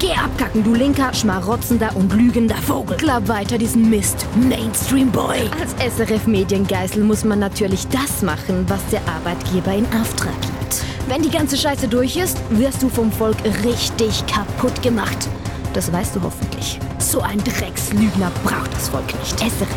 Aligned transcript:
Geh 0.00 0.14
abkacken, 0.14 0.64
du 0.64 0.72
linker, 0.72 1.12
schmarotzender 1.12 1.94
und 1.94 2.10
lügender 2.14 2.56
Vogel. 2.56 2.96
Glaub 2.96 3.28
weiter 3.28 3.58
diesen 3.58 3.90
Mist, 3.90 4.26
Mainstream 4.34 5.12
Boy. 5.12 5.40
Als 5.60 5.74
SRF-Mediengeißel 5.94 7.04
muss 7.04 7.22
man 7.22 7.38
natürlich 7.38 7.86
das 7.88 8.22
machen, 8.22 8.64
was 8.66 8.80
der 8.86 9.02
Arbeitgeber 9.06 9.74
in 9.74 9.84
Auftrag 10.00 10.32
gibt. 10.40 10.82
Wenn 11.06 11.20
die 11.20 11.28
ganze 11.28 11.58
Scheiße 11.58 11.86
durch 11.86 12.16
ist, 12.16 12.38
wirst 12.48 12.82
du 12.82 12.88
vom 12.88 13.12
Volk 13.12 13.36
richtig 13.62 14.24
kaputt 14.26 14.80
gemacht. 14.80 15.28
Das 15.74 15.92
weißt 15.92 16.16
du 16.16 16.22
hoffentlich. 16.22 16.80
So 16.98 17.20
ein 17.20 17.38
Dreckslügner 17.44 18.32
braucht 18.42 18.72
das 18.72 18.88
Volk 18.88 19.06
nicht. 19.20 19.38
SRF, 19.38 19.68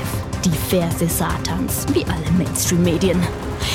die 0.46 0.52
Verse 0.70 1.06
Satans, 1.06 1.86
wie 1.94 2.06
alle 2.06 2.32
Mainstream-Medien. 2.38 3.20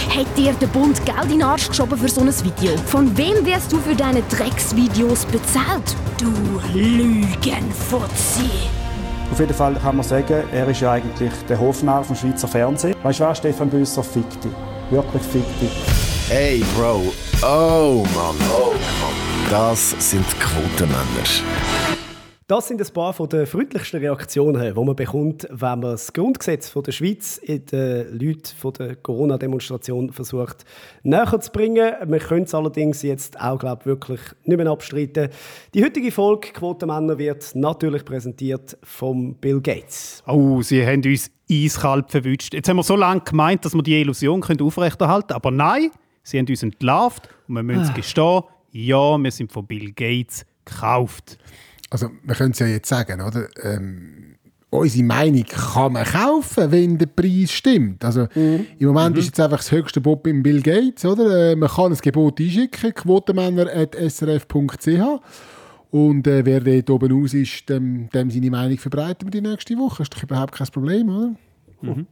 Hat 0.08 0.26
dir 0.36 0.52
der 0.54 0.66
Bund 0.68 1.04
Geld 1.04 1.24
in 1.24 1.30
den 1.30 1.42
Arsch 1.42 1.68
geschoben 1.68 1.98
für 1.98 2.08
so 2.08 2.22
ein 2.22 2.32
Video? 2.44 2.76
Von 2.86 3.16
wem 3.16 3.44
wirst 3.44 3.70
du 3.72 3.78
für 3.78 3.94
deine 3.94 4.22
Drecksvideos 4.22 5.26
bezahlt? 5.26 5.96
Du 6.18 6.32
Lügenfuzzi! 6.72 8.50
Auf 9.30 9.38
jeden 9.38 9.54
Fall 9.54 9.74
kann 9.74 9.96
man 9.96 10.06
sagen, 10.06 10.44
er 10.50 10.68
ist 10.68 10.80
ja 10.80 10.92
eigentlich 10.92 11.32
der 11.48 11.60
Hofnarr 11.60 12.02
vom 12.02 12.16
Schweizer 12.16 12.48
Fernsehen. 12.48 12.94
Weißt 13.02 13.20
du 13.20 13.24
was, 13.24 13.38
Stefan 13.38 13.68
Büsser, 13.68 14.02
fick 14.02 14.28
dich. 14.40 14.52
Wirklich 14.90 15.22
fick 15.22 15.60
dich. 15.60 15.70
Hey, 16.28 16.64
Bro. 16.76 17.12
Oh, 17.42 18.04
Mann. 18.14 18.36
Oh, 18.50 18.72
Mann. 18.72 19.50
Das 19.50 19.94
sind 19.98 20.24
Quotenmänner. 20.40 20.98
Das 22.48 22.66
sind 22.66 22.80
ein 22.80 22.94
paar 22.94 23.12
von 23.12 23.28
den 23.28 23.44
freundlichsten 23.44 24.00
Reaktionen, 24.00 24.74
die 24.74 24.80
man 24.82 24.96
bekommt, 24.96 25.46
wenn 25.50 25.80
man 25.80 25.82
das 25.82 26.10
Grundgesetz 26.14 26.70
von 26.70 26.82
der 26.82 26.92
Schweiz 26.92 27.36
in 27.36 27.66
den 27.66 28.18
Leuten 28.18 28.56
von 28.58 28.72
der 28.72 28.96
Corona-Demonstration 28.96 30.10
versucht 30.14 30.64
näher 31.02 31.38
zu 31.42 31.52
bringen. 31.52 31.92
Wir 32.06 32.18
können 32.20 32.44
es 32.44 32.54
allerdings 32.54 33.02
jetzt 33.02 33.38
auch 33.38 33.58
glaub, 33.58 33.84
wirklich 33.84 34.20
nicht 34.46 34.56
mehr 34.56 34.66
abstreiten. 34.68 35.28
Die 35.74 35.84
heutige 35.84 36.10
Folge 36.10 36.48
Quotenmänner 36.54 37.18
wird 37.18 37.54
natürlich 37.54 38.02
präsentiert 38.06 38.78
von 38.82 39.34
Bill 39.34 39.60
Gates. 39.60 40.22
Oh, 40.26 40.62
Sie 40.62 40.86
haben 40.86 41.04
uns 41.04 41.30
eiskalt 41.52 42.10
verwünscht. 42.10 42.54
Jetzt 42.54 42.66
haben 42.66 42.78
wir 42.78 42.82
so 42.82 42.96
lange 42.96 43.20
gemeint, 43.20 43.66
dass 43.66 43.74
wir 43.74 43.82
die 43.82 44.00
Illusion 44.00 44.42
aufrechterhalten 44.42 45.26
können, 45.28 45.36
aber 45.36 45.50
nein, 45.50 45.90
Sie 46.22 46.38
haben 46.38 46.46
uns 46.48 46.62
entlarvt 46.62 47.28
und 47.46 47.56
wir 47.56 47.62
müssen 47.62 47.90
ah. 47.90 47.94
gestehen, 47.94 48.42
ja, 48.70 49.18
wir 49.18 49.30
sind 49.30 49.52
von 49.52 49.66
Bill 49.66 49.92
Gates 49.92 50.46
gekauft 50.64 51.36
also 51.90 52.10
wir 52.22 52.34
können 52.34 52.52
es 52.52 52.58
ja 52.58 52.66
jetzt 52.66 52.88
sagen, 52.88 53.20
oder? 53.20 53.48
Ähm, 53.62 54.36
unsere 54.70 55.04
Meinung 55.04 55.44
kann 55.44 55.94
man 55.94 56.04
kaufen, 56.04 56.70
wenn 56.70 56.98
der 56.98 57.06
Preis 57.06 57.52
stimmt. 57.52 58.04
Also 58.04 58.28
mhm. 58.34 58.66
im 58.78 58.88
Moment 58.88 59.14
mhm. 59.14 59.20
ist 59.20 59.26
jetzt 59.26 59.40
einfach 59.40 59.58
das 59.58 59.72
höchste 59.72 60.00
Bob 60.00 60.26
im 60.26 60.42
Bill 60.42 60.62
Gates, 60.62 61.04
oder? 61.04 61.52
Äh, 61.52 61.56
man 61.56 61.68
kann 61.68 61.92
ein 61.92 61.98
Gebot 61.98 62.40
einschicken, 62.40 62.94
quotenmänner.srf.ch 62.94 65.20
und 65.90 66.26
äh, 66.26 66.44
wer 66.44 66.60
dort 66.60 66.90
oben 66.90 67.24
aus 67.24 67.32
ist, 67.32 67.68
dem, 67.68 68.10
dem 68.10 68.30
seine 68.30 68.50
Meinung 68.50 68.76
verbreiten 68.76 69.26
wir 69.26 69.30
die 69.30 69.40
nächste 69.40 69.76
Woche. 69.78 69.98
Das 69.98 70.06
ist 70.06 70.14
doch 70.14 70.22
überhaupt 70.22 70.52
kein 70.52 70.66
Problem, 70.66 71.08
oder? 71.08 71.34
Mhm. 71.80 72.06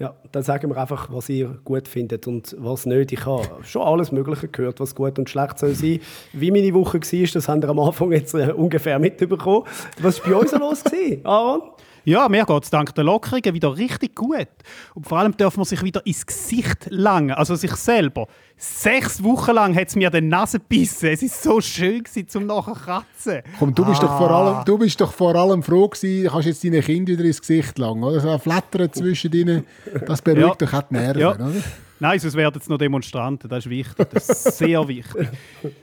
Ja, 0.00 0.14
dann 0.32 0.42
sagen 0.42 0.70
wir 0.70 0.78
einfach, 0.78 1.12
was 1.12 1.28
ihr 1.28 1.58
gut 1.62 1.86
findet 1.86 2.26
und 2.26 2.56
was 2.58 2.86
nicht. 2.86 3.12
Ich 3.12 3.26
habe 3.26 3.46
schon 3.64 3.82
alles 3.82 4.12
Mögliche 4.12 4.48
gehört, 4.48 4.80
was 4.80 4.94
gut 4.94 5.18
und 5.18 5.28
schlecht 5.28 5.58
soll 5.58 5.74
sein. 5.74 6.00
Wie 6.32 6.50
meine 6.50 6.72
Woche 6.72 7.00
war, 7.00 7.28
das 7.34 7.48
haben 7.48 7.60
wir 7.60 7.68
am 7.68 7.78
Anfang 7.80 8.10
jetzt 8.10 8.32
äh, 8.32 8.50
ungefähr 8.50 8.98
mitbekommen. 8.98 9.66
Was 10.00 10.24
war 10.24 10.30
bei 10.30 10.36
uns 10.36 10.52
los, 10.52 10.84
Aaron? 11.22 11.60
Ja, 12.04 12.28
mir 12.28 12.44
geht 12.44 12.64
es 12.64 12.70
dank 12.70 12.94
der 12.94 13.04
Lockerungen 13.04 13.54
wieder 13.54 13.76
richtig 13.76 14.14
gut. 14.14 14.48
Und 14.94 15.06
vor 15.06 15.18
allem 15.18 15.36
darf 15.36 15.56
man 15.56 15.64
sich 15.64 15.82
wieder 15.82 16.04
ins 16.06 16.24
Gesicht 16.24 16.86
langen, 16.90 17.32
also 17.32 17.54
sich 17.54 17.72
selber. 17.72 18.26
Sechs 18.56 19.22
Wochen 19.22 19.52
lang 19.52 19.74
hat 19.74 19.88
es 19.88 19.96
mir 19.96 20.10
den 20.10 20.28
Nase 20.28 20.58
gebissen. 20.58 21.10
Es 21.10 21.22
war 21.22 21.28
so 21.28 21.60
schön, 21.60 22.04
gewesen, 22.04 22.28
zum 22.28 22.46
nachher 22.46 22.74
kratzen. 22.74 23.42
Komm, 23.58 23.74
du 23.74 23.84
bist, 23.84 24.02
ah. 24.02 24.06
doch 24.06 24.18
vor 24.18 24.30
allem, 24.30 24.54
ah. 24.56 24.64
du 24.64 24.78
bist 24.78 25.00
doch 25.00 25.12
vor 25.12 25.34
allem 25.34 25.62
froh 25.62 25.88
gewesen, 25.88 26.30
kannst 26.30 26.46
jetzt 26.46 26.64
deine 26.64 26.80
Kinder 26.80 27.12
wieder 27.12 27.24
ins 27.24 27.40
Gesicht 27.40 27.78
langen, 27.78 28.04
oder? 28.04 28.20
So 28.20 28.30
ein 28.30 28.38
Flattern 28.38 28.92
zwischen 28.92 29.32
ihnen, 29.32 29.66
das 30.06 30.22
beruhigt 30.22 30.60
ja. 30.60 30.66
doch 30.66 30.72
auch 30.74 30.82
die 30.82 30.94
Nerven, 30.94 31.20
ja. 31.20 31.34
oder? 31.34 31.52
Nein, 32.02 32.18
sonst 32.18 32.34
werden 32.34 32.54
jetzt 32.54 32.70
noch 32.70 32.78
Demonstranten, 32.78 33.48
das 33.50 33.66
ist 33.66 33.70
wichtig, 33.70 34.08
das 34.10 34.28
ist 34.28 34.58
sehr 34.58 34.88
wichtig. 34.88 35.28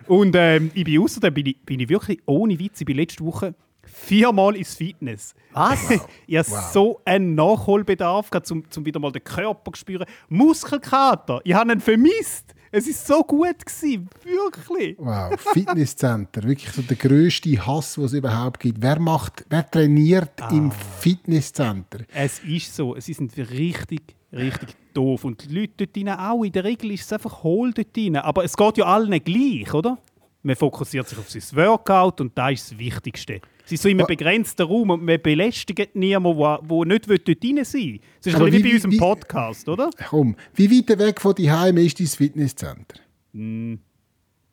Und 0.07 0.35
ähm, 0.35 0.71
ich 0.73 0.83
bin 0.83 0.99
außerdem 0.99 1.31
bin 1.31 1.45
ich, 1.45 1.61
bin 1.63 1.79
ich 1.79 1.89
wirklich 1.89 2.19
ohne 2.25 2.57
Witz, 2.57 2.81
ich 2.81 2.87
bin 2.87 2.97
letzte 2.97 3.23
Woche 3.23 3.53
viermal 3.97 4.55
ins 4.55 4.75
Fitness. 4.75 5.33
Was? 5.51 5.89
ich 6.27 6.37
habe 6.37 6.49
wow. 6.49 6.71
so 6.71 7.01
einen 7.05 7.35
Nachholbedarf, 7.35 8.29
um, 8.51 8.63
um 8.75 8.85
wieder 8.85 8.99
mal 8.99 9.11
den 9.11 9.23
Körper 9.23 9.71
zu 9.73 9.79
spüren. 9.79 10.05
Muskelkater, 10.29 11.41
ich 11.43 11.53
habe 11.53 11.71
ihn 11.71 11.79
vermisst. 11.79 12.53
Es 12.69 12.85
war 12.85 13.17
so 13.17 13.23
gut 13.23 13.65
gewesen, 13.65 14.09
wirklich. 14.23 14.97
Wow, 14.99 15.39
Fitnesscenter, 15.53 16.43
wirklich 16.43 16.71
so 16.71 16.81
der 16.81 16.97
grösste 16.97 17.65
Hass, 17.65 17.95
den 17.95 18.03
es 18.03 18.13
überhaupt 18.13 18.59
gibt. 18.59 18.81
Wer 18.81 18.99
macht, 18.99 19.45
wer 19.49 19.69
trainiert 19.69 20.41
ah. 20.41 20.49
im 20.51 20.71
Fitnesscenter? 20.99 21.99
Es 22.13 22.39
ist 22.39 22.75
so, 22.75 22.95
sie 22.99 23.13
sind 23.13 23.35
richtig, 23.37 24.01
richtig 24.33 24.75
doof 24.93 25.23
und 25.23 25.49
die 25.49 25.61
Leute 25.61 25.87
dort 25.87 25.97
rein 25.97 26.19
auch. 26.19 26.43
In 26.43 26.51
der 26.51 26.65
Regel 26.65 26.91
ist 26.91 27.05
es 27.05 27.13
einfach 27.13 27.41
hohl 27.43 27.71
dort 27.71 27.97
rein. 27.97 28.17
Aber 28.17 28.43
es 28.43 28.57
geht 28.57 28.77
ja 28.77 28.85
allen 28.85 29.23
gleich, 29.23 29.73
oder? 29.73 29.97
Man 30.43 30.55
fokussiert 30.55 31.07
sich 31.07 31.17
auf 31.17 31.29
sein 31.29 31.41
Workout 31.57 32.21
und 32.21 32.37
das 32.37 32.53
ist 32.53 32.71
das 32.71 32.79
Wichtigste. 32.79 33.41
Sie 33.65 33.75
sind 33.75 33.81
so 33.81 33.89
in 33.89 33.99
einem 33.99 34.07
begrenzten 34.07 34.65
Raum 34.65 34.91
und 34.91 35.03
man 35.03 35.21
belästigt 35.21 35.95
niemanden, 35.95 36.39
der 36.39 36.85
nicht 36.85 37.09
dort 37.09 37.27
rein 37.27 37.65
sein 37.65 37.81
will. 37.81 37.99
Das 38.23 38.33
ist 38.33 38.39
ein 38.39 38.45
wie, 38.45 38.53
wie 38.53 38.63
bei 38.63 38.73
unserem 38.75 38.91
wie, 38.93 38.97
Podcast, 38.97 39.67
oder? 39.67 39.89
Komm, 40.09 40.35
wie 40.55 40.71
weit 40.71 40.99
weg 40.99 41.19
von 41.19 41.35
Heim 41.35 41.77
ist 41.77 41.99
dein 41.99 42.07
Fitnesscenter? 42.07 42.99
Hm, 43.33 43.79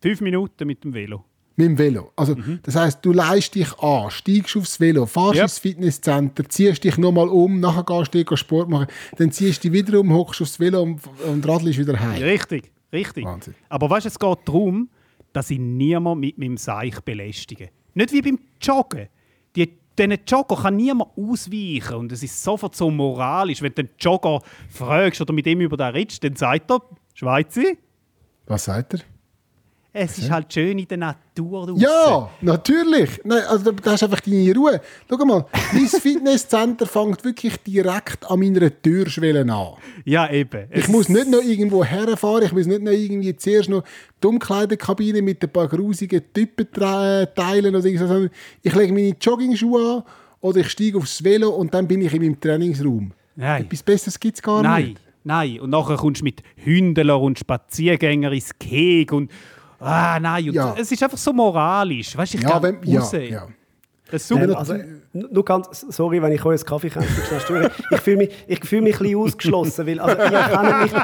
fünf 0.03 0.21
Minuten 0.21 0.67
mit 0.67 0.83
dem 0.83 0.95
Velo. 0.95 1.25
Mit 1.57 1.69
dem 1.69 1.79
Velo. 1.79 2.11
Also, 2.17 2.35
mhm. 2.35 2.59
das 2.65 2.75
heisst, 2.75 3.05
du 3.05 3.13
leist 3.13 3.55
dich 3.55 3.79
an, 3.79 4.11
steigst 4.11 4.57
aufs 4.57 4.81
Velo, 4.81 5.07
fährst 5.07 5.35
yep. 5.35 5.43
ins 5.45 5.59
Fitnesscenter, 5.59 6.49
ziehst 6.49 6.83
dich 6.83 6.99
nochmal 6.99 7.29
um, 7.29 7.61
nachher 7.61 7.85
gehst 7.85 8.13
du 8.13 8.37
Sport 8.37 8.69
machen, 8.69 8.89
dann 9.17 9.31
ziehst 9.31 9.63
du 9.63 9.71
dich 9.71 9.87
wieder 9.87 10.01
um, 10.01 10.13
hockst 10.13 10.43
aufs 10.43 10.59
Velo 10.59 10.83
und, 10.83 11.01
und 11.25 11.47
radelst 11.47 11.79
wieder 11.79 12.01
heim. 12.01 12.21
Richtig, 12.21 12.73
richtig. 12.93 13.25
Wahnsinn. 13.25 13.55
Aber 13.69 13.89
weißt 13.89 14.07
du, 14.07 14.09
es 14.09 14.19
geht 14.19 14.39
darum, 14.45 14.89
dass 15.35 15.51
ich 15.51 15.59
niemand 15.59 16.21
mit 16.21 16.39
meinem 16.39 16.57
Seich 16.57 16.99
belästige. 17.01 17.69
Nicht 17.93 18.13
wie 18.13 18.23
beim 18.23 18.39
Joggen. 18.63 19.09
Die, 19.55 19.79
diesen 19.99 20.19
Jogger 20.27 20.57
kann 20.57 20.77
niemand 20.77 21.11
ausweichen. 21.19 21.97
Und 21.97 22.13
es 22.13 22.23
ist 22.23 22.43
sofort 22.43 22.75
so 22.75 22.91
moralisch. 22.91 23.61
Wenn 23.61 23.75
du 23.75 23.85
den 23.85 23.91
Jogger 23.99 24.41
fragst 24.71 25.21
oder 25.21 25.33
mit 25.33 25.47
ihm 25.47 25.61
über 25.61 25.77
den 25.77 25.89
redest, 25.89 26.25
dann 26.25 26.37
sagt 26.37 26.71
er, 26.71 26.81
Schweizer. 27.15 27.75
Was 28.47 28.65
sagt 28.65 28.95
er? 28.95 29.01
Es 29.97 30.19
ist 30.19 30.29
halt 30.29 30.53
schön 30.53 30.77
in 30.77 30.89
der 30.89 30.99
Natur. 30.99 31.69
Draussen. 31.69 31.81
Ja, 31.81 32.29
natürlich. 32.41 33.21
Nein, 33.23 33.43
also, 33.49 33.71
da 33.71 33.93
hast 33.93 34.03
du 34.03 34.07
einfach 34.07 34.21
deine 34.21 34.53
Ruhe. 34.53 34.81
Schau 35.09 35.25
mal, 35.25 35.47
mein 35.73 35.87
Fitnesscenter 35.87 36.85
fängt 36.85 37.25
wirklich 37.25 37.57
direkt 37.59 38.29
an 38.29 38.41
meiner 38.41 38.71
Türschwelle 38.83 39.43
an. 39.43 39.75
Ja, 40.05 40.29
eben. 40.33 40.67
Ich 40.73 40.83
es 40.83 40.89
muss 40.89 41.09
nicht 41.09 41.29
noch 41.29 41.43
irgendwo 41.43 41.85
herfahren. 41.85 42.43
Ich 42.43 42.53
muss 42.53 42.67
nicht 42.67 42.83
noch 42.83 42.91
irgendwie 42.91 43.37
zuerst 43.37 43.69
noch 43.69 43.85
die 44.21 44.27
Umkleidekabine 44.27 45.23
mit 45.23 45.41
ein 45.45 45.51
paar 45.51 45.69
grusigen 45.69 46.23
Typen 46.33 46.67
teilen. 46.73 47.77
Oder 47.77 47.81
so. 47.81 48.29
Ich 48.63 48.75
lege 48.75 48.93
meine 48.93 49.15
Joggingschuhe 49.21 49.99
an 49.99 50.03
oder 50.41 50.59
ich 50.59 50.71
steige 50.71 50.99
aufs 50.99 51.23
Velo 51.23 51.51
und 51.51 51.73
dann 51.73 51.87
bin 51.87 52.03
ich 52.03 52.13
in 52.13 52.21
meinem 52.21 52.41
Trainingsraum. 52.41 53.13
Nein. 53.37 53.63
Etwas 53.63 53.85
Besseres 53.85 54.19
gibt 54.19 54.35
es 54.35 54.43
gar 54.43 54.61
Nein. 54.61 54.85
nicht. 54.87 55.01
Nein, 55.27 55.61
und 55.61 55.71
nachher 55.71 55.97
kommst 55.97 56.21
du 56.21 56.25
mit 56.25 56.43
Hündler 56.57 57.19
und 57.19 57.39
Spaziergängern 57.39 58.33
ins 58.33 58.59
Keg 58.59 59.11
und 59.13 59.31
ah 59.85 60.21
nein, 60.21 60.45
ja. 60.53 60.75
es 60.79 60.91
ist 60.91 61.03
einfach 61.03 61.19
so 61.19 61.33
moralisch. 61.33 62.17
Weißt, 62.17 62.35
ich 62.35 62.43
ja, 62.43 62.63
wenn, 62.63 62.79
ja, 62.83 63.03
ja. 63.19 63.49
Das 64.11 64.29
super. 64.29 64.45
Ähm, 64.45 64.55
also, 64.55 64.75
nur 65.13 65.45
ganz, 65.45 65.87
sorry, 65.89 66.21
wenn 66.21 66.33
ich 66.33 66.45
euch 66.45 66.61
einen 66.61 66.67
Kaffee 66.67 66.91
schnell 66.91 67.71
Ich 67.91 68.01
fühle 68.01 68.17
mich, 68.19 68.45
ich 68.47 68.65
fühl 68.65 68.81
mich 68.81 68.97
ein 68.97 68.99
bisschen 69.03 69.19
ausgeschlossen, 69.19 69.87
weil 69.87 69.99
also, 69.99 70.23
ich 70.23 70.93
mich, 70.93 71.03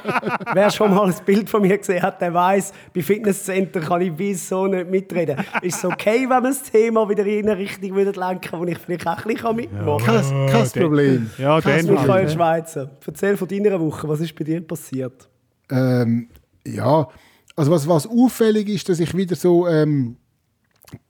wer 0.53 0.71
schon 0.71 0.95
mal 0.95 1.07
ein 1.07 1.15
Bild 1.25 1.49
von 1.49 1.63
mir 1.63 1.79
gesehen 1.79 2.03
hat, 2.03 2.21
der 2.21 2.35
weiß, 2.35 2.73
bei 2.95 3.03
Fitnesscenter 3.03 3.81
kann 3.81 4.03
ich 4.03 4.13
bis 4.13 4.49
so 4.49 4.67
nicht 4.67 4.91
mitreden. 4.91 5.39
Ist 5.63 5.79
es 5.79 5.85
okay, 5.85 6.29
wenn 6.29 6.43
wir 6.43 6.51
das 6.51 6.63
Thema 6.63 7.09
wieder 7.09 7.27
in 7.27 7.49
eine 7.49 7.59
Richtung 7.59 7.97
lenken 7.97 8.13
würde, 8.13 8.53
wo 8.53 8.65
ich 8.65 8.79
vielleicht 8.79 9.07
auch 9.07 9.25
ein 9.25 9.35
bisschen 9.35 9.57
mitmachen 9.57 10.05
kann? 10.05 10.47
Kein, 10.47 10.53
kein 10.53 10.83
Problem. 10.83 11.31
Ja, 11.39 11.61
kein 11.61 11.87
Michael 11.87 12.29
Schweizer, 12.29 12.91
erzähl 13.07 13.37
von 13.37 13.49
deiner 13.49 13.81
Woche, 13.81 14.09
was 14.09 14.21
ist 14.21 14.35
bei 14.35 14.45
dir 14.45 14.61
passiert? 14.61 15.29
Ähm, 15.71 16.29
ja, 16.67 17.09
also 17.61 17.73
was, 17.73 17.87
was 17.87 18.07
auffällig 18.07 18.71
ist, 18.71 18.89
dass 18.89 19.01
ich 19.01 19.15
wieder 19.15 19.37
so, 19.37 19.69
ähm, 19.69 20.17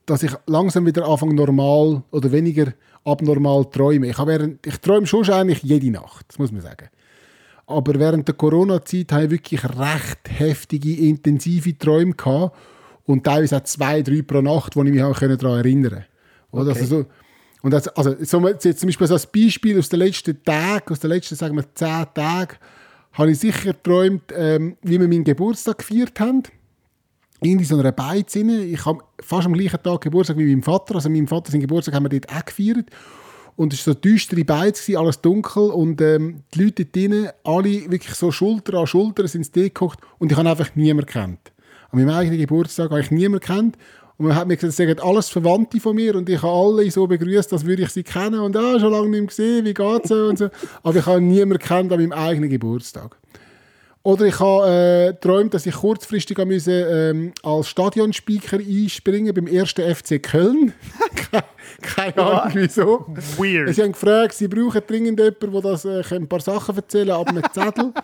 dass 0.04 0.24
ich 0.24 0.32
langsam 0.46 0.84
wieder 0.84 1.06
anfange 1.06 1.34
normal 1.34 2.02
oder 2.10 2.32
weniger 2.32 2.74
abnormal 3.04 3.66
träume. 3.66 4.08
Ich, 4.08 4.18
während, 4.18 4.66
ich 4.66 4.78
träume 4.78 5.06
schon 5.06 5.30
eigentlich 5.30 5.62
jede 5.62 5.92
Nacht, 5.92 6.26
das 6.28 6.40
muss 6.40 6.50
man 6.50 6.60
sagen. 6.60 6.88
Aber 7.68 7.94
während 8.00 8.26
der 8.26 8.34
Corona-Zeit 8.34 9.12
hatte 9.12 9.26
ich 9.26 9.30
wirklich 9.30 9.62
recht 9.62 10.18
heftige, 10.28 10.96
intensive 10.96 11.78
Träume 11.78 12.14
gehabt 12.14 12.56
und 13.04 13.22
teilweise 13.22 13.58
auch 13.58 13.62
zwei, 13.62 14.02
drei 14.02 14.22
pro 14.22 14.40
Nacht, 14.40 14.74
wo 14.74 14.82
ich 14.82 14.90
mich 14.90 15.04
auch 15.04 15.16
daran 15.16 15.58
erinnern 15.58 16.04
konnte. 16.50 16.70
Okay. 16.72 16.80
Also 16.80 16.84
so, 16.84 17.06
und 17.62 17.70
das, 17.70 17.86
also 17.88 18.16
so, 18.24 18.48
jetzt 18.48 18.80
zum 18.80 18.88
Beispiel 18.88 19.06
so 19.06 19.14
als 19.14 19.26
Beispiel 19.28 19.78
aus 19.78 19.88
den 19.88 20.00
letzten 20.00 20.42
Tagen, 20.42 20.92
aus 20.92 20.98
den 20.98 21.10
letzten, 21.10 21.36
sagen 21.36 21.54
wir, 21.54 21.74
zehn 21.76 22.06
Tagen, 22.12 22.56
habe 23.12 23.32
ich 23.32 23.38
sicher 23.38 23.72
geträumt, 23.72 24.32
ähm, 24.36 24.76
wie 24.82 25.00
wir 25.00 25.08
meinen 25.08 25.24
Geburtstag 25.24 25.78
gefeiert 25.78 26.18
haben. 26.20 26.42
irgendwie 27.42 27.64
so 27.64 27.78
einer 27.78 27.92
Beiz. 27.92 28.36
Ich 28.36 28.84
habe 28.84 29.02
fast 29.20 29.46
am 29.46 29.54
gleichen 29.54 29.82
Tag 29.82 30.02
Geburtstag 30.02 30.36
wie 30.36 30.54
mein 30.54 30.62
Vater. 30.62 30.96
Also 30.96 31.08
meinem 31.08 31.26
Vater 31.26 31.50
seinen 31.50 31.62
Geburtstag 31.62 31.94
haben 31.94 32.04
wir 32.04 32.20
dort 32.20 32.30
auch 32.30 32.44
gefeiert. 32.44 32.90
Und 33.56 33.72
es 33.72 33.86
war 33.86 33.94
so 33.94 34.00
düstere 34.00 34.44
Beiz, 34.44 34.88
alles 34.90 35.20
dunkel. 35.20 35.70
Und 35.70 36.00
ähm, 36.00 36.42
die 36.54 36.64
Leute 36.64 36.84
drinnen, 36.84 37.28
alle 37.44 37.90
wirklich 37.90 38.14
so 38.14 38.30
Schulter 38.30 38.74
an 38.78 38.86
Schulter 38.86 39.26
sind 39.26 39.44
sie 39.44 39.62
gekocht. 39.64 39.98
Und 40.18 40.32
ich 40.32 40.38
habe 40.38 40.48
einfach 40.48 40.74
niemanden 40.76 41.10
kennt. 41.10 41.52
An 41.90 41.98
meinem 41.98 42.10
eigenen 42.10 42.38
Geburtstag 42.38 42.90
habe 42.90 43.00
ich 43.00 43.10
niemanden 43.10 43.44
kennt. 43.44 43.78
Und 44.20 44.26
man 44.26 44.36
hat 44.36 44.48
mir 44.48 44.56
gesagt, 44.56 44.68
das 44.72 44.76
sind 44.76 45.02
alles 45.02 45.30
Verwandte 45.30 45.80
von 45.80 45.96
mir 45.96 46.14
und 46.14 46.28
ich 46.28 46.42
habe 46.42 46.52
alle 46.52 46.90
so 46.90 47.06
begrüßt, 47.06 47.54
als 47.54 47.64
würde 47.64 47.84
ich 47.84 47.88
sie 47.88 48.02
kennen 48.02 48.38
und 48.38 48.54
ah, 48.54 48.78
schon 48.78 48.92
lange 48.92 49.08
nicht 49.08 49.18
mehr 49.18 49.26
gesehen, 49.28 49.64
wie 49.64 49.72
geht's 49.72 50.10
und 50.10 50.36
so. 50.36 50.50
Aber 50.82 50.98
ich 50.98 51.06
habe 51.06 51.22
niemanden 51.22 51.58
kennt 51.58 51.90
an 51.90 51.98
meinem 51.98 52.12
eigenen 52.12 52.50
Geburtstag. 52.50 53.16
Oder 54.02 54.26
ich 54.26 54.38
habe 54.38 54.68
äh, 54.68 55.12
geträumt, 55.12 55.54
dass 55.54 55.64
ich 55.64 55.74
kurzfristig 55.74 56.36
müssen, 56.44 56.84
ähm, 56.86 57.32
als 57.42 57.68
Stadionspeaker 57.68 58.58
einspringen 58.58 59.32
beim 59.32 59.46
ersten 59.46 59.94
FC 59.94 60.22
Köln. 60.22 60.74
Keine 61.80 62.18
Ahnung 62.18 62.52
wieso. 62.56 63.06
Weird. 63.38 63.74
Sie 63.74 63.82
haben 63.82 63.92
gefragt, 63.92 64.34
sie 64.34 64.48
brauchen 64.48 64.82
dringend 64.86 65.18
jemanden, 65.18 65.50
der 65.50 65.62
das, 65.62 65.86
äh, 65.86 66.02
ein 66.14 66.28
paar 66.28 66.40
Sachen 66.40 66.76
erzählen 66.76 67.08
kann, 67.08 67.20
ab 67.20 67.28
einem 67.28 67.44
Zettel. 67.54 67.94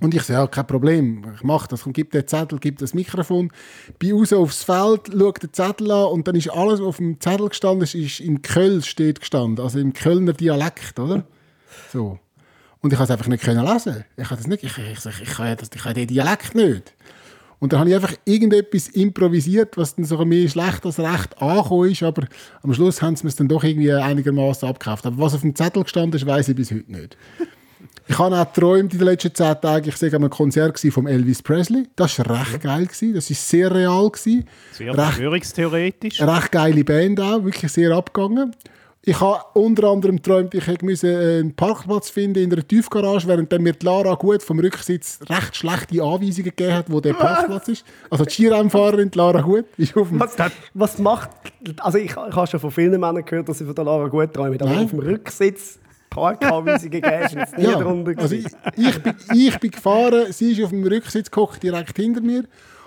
Und 0.00 0.12
ich 0.12 0.22
sage, 0.22 0.40
ja, 0.40 0.46
kein 0.48 0.66
Problem, 0.66 1.24
ich 1.36 1.44
mache 1.44 1.68
das. 1.68 1.84
Gib 1.92 2.10
den 2.10 2.26
Zettel, 2.26 2.58
gib 2.58 2.78
das 2.78 2.94
Mikrofon. 2.94 3.52
Bin 3.98 4.16
raus 4.16 4.32
aufs 4.32 4.64
Feld, 4.64 5.02
schaue 5.12 5.32
den 5.34 5.52
Zettel 5.52 5.90
an 5.90 6.06
und 6.06 6.26
dann 6.26 6.34
ist 6.34 6.50
alles, 6.50 6.80
was 6.80 6.86
auf 6.86 6.96
dem 6.96 7.20
Zettel 7.20 7.48
gestanden 7.48 7.84
ist, 7.84 7.94
ist 7.94 8.20
in 8.20 8.42
Köln 8.42 8.82
steht 8.82 9.20
gestanden. 9.20 9.64
Also 9.64 9.78
im 9.78 9.92
Kölner 9.92 10.32
Dialekt, 10.32 10.98
oder? 10.98 11.24
So. 11.92 12.18
Und 12.80 12.92
ich 12.92 12.98
konnte 12.98 13.12
es 13.12 13.18
einfach 13.18 13.28
nicht 13.28 13.44
können 13.44 13.64
lesen. 13.64 14.04
Ich 14.16 14.28
kann 14.28 14.36
das 14.36 14.46
nicht, 14.46 14.64
ich, 14.64 14.76
ich, 14.76 15.06
ich, 15.06 15.22
ich, 15.22 15.30
kann, 15.30 15.56
das, 15.56 15.70
ich 15.72 15.82
kann 15.82 15.94
den 15.94 16.08
Dialekt 16.08 16.54
nicht. 16.54 16.92
Und 17.60 17.72
dann 17.72 17.80
habe 17.80 17.88
ich 17.88 17.94
einfach 17.94 18.14
irgendetwas 18.24 18.88
improvisiert, 18.88 19.78
was 19.78 19.94
dann 19.94 20.04
sogar 20.04 20.26
mehr 20.26 20.48
schlecht 20.48 20.84
als 20.84 20.98
recht 20.98 21.40
angekommen 21.40 21.90
ist, 21.90 22.02
aber 22.02 22.26
am 22.62 22.74
Schluss 22.74 23.00
haben 23.00 23.16
sie 23.16 23.26
es 23.26 23.36
dann 23.36 23.48
doch 23.48 23.64
irgendwie 23.64 23.92
einigermaßen 23.92 24.68
abgekauft. 24.68 25.06
Aber 25.06 25.18
was 25.18 25.34
auf 25.34 25.40
dem 25.40 25.54
Zettel 25.54 25.84
gestanden 25.84 26.20
ist, 26.20 26.26
weiß 26.26 26.48
ich 26.48 26.56
bis 26.56 26.72
heute 26.72 26.92
nicht. 26.92 27.16
Ich 28.06 28.18
habe 28.18 28.36
auch 28.36 28.52
geträumt 28.52 28.92
in 28.92 28.98
den 28.98 29.06
letzten 29.06 29.34
zehn 29.34 29.60
Tagen, 29.60 29.88
ich 29.88 30.00
war 30.00 30.08
an 30.08 30.14
einem 30.16 30.30
Konzert 30.30 30.78
von 30.78 31.06
Elvis 31.06 31.42
Presley. 31.42 31.84
Das 31.96 32.18
war 32.18 32.38
recht 32.38 32.62
geil. 32.62 32.86
Gewesen. 32.86 33.14
Das 33.14 33.30
war 33.30 33.36
sehr 33.36 33.74
real. 33.74 34.10
Gewesen. 34.10 34.44
Sehr 34.72 34.94
verschwörungstheoretisch. 34.94 36.20
Recht 36.20 36.52
geile 36.52 36.84
Band 36.84 37.20
auch, 37.20 37.44
wirklich 37.44 37.72
sehr 37.72 37.92
abgegangen. 37.92 38.54
Ich 39.06 39.20
habe 39.20 39.42
unter 39.52 39.90
anderem 39.90 40.16
geträumt, 40.16 40.54
ich 40.54 40.66
hätte 40.66 40.86
äh, 40.86 41.40
einen 41.40 41.54
Parkplatz 41.54 42.08
finden 42.08 42.42
in 42.42 42.52
einer 42.52 42.66
Tiefgarage, 42.66 43.28
während 43.28 43.52
mir 43.60 43.74
die 43.74 43.84
Lara 43.84 44.14
gut 44.14 44.42
vom 44.42 44.58
Rücksitz 44.58 45.18
recht 45.28 45.56
schlechte 45.56 46.02
Anweisungen 46.02 46.44
gegeben 46.44 46.72
hat, 46.72 46.90
wo 46.90 47.02
der 47.02 47.12
Parkplatz 47.12 47.68
ist. 47.68 47.84
Also 48.08 48.24
die 48.24 48.30
Skirennfahrerin, 48.32 49.10
die 49.10 49.18
Lara 49.18 49.42
Gut, 49.42 49.66
ist 49.76 49.94
auf 49.94 50.08
dem... 50.08 50.20
Was, 50.20 50.36
was 50.72 50.98
macht... 50.98 51.28
Also 51.80 51.98
ich, 51.98 52.12
ich 52.12 52.16
habe 52.16 52.46
schon 52.46 52.60
von 52.60 52.70
vielen 52.70 52.98
Männern 52.98 53.22
gehört, 53.22 53.46
dass 53.46 53.58
sie 53.58 53.66
von 53.66 53.74
der 53.74 53.84
Lara 53.84 54.08
Gut 54.08 54.32
träumen, 54.32 54.58
aber 54.58 54.70
Nein. 54.70 54.84
auf 54.84 54.90
dem 54.90 55.00
Rücksitz 55.00 55.78
Parkanweisungen 56.14 57.02
geben, 57.02 57.22
ist 57.22 57.58
nie 57.58 57.64
Ja, 57.64 57.78
drunter 57.78 58.12
also 58.16 58.34
ich, 58.34 58.46
ich, 58.76 59.02
bin, 59.02 59.14
ich 59.32 59.58
bin 59.58 59.70
gefahren, 59.70 60.32
sie 60.32 60.52
ist 60.52 60.62
auf 60.64 60.70
dem 60.70 60.84
Rücksitz 60.84 61.30
gehockt, 61.30 61.62
direkt 61.62 61.96
hinter 61.96 62.20
mir 62.20 62.44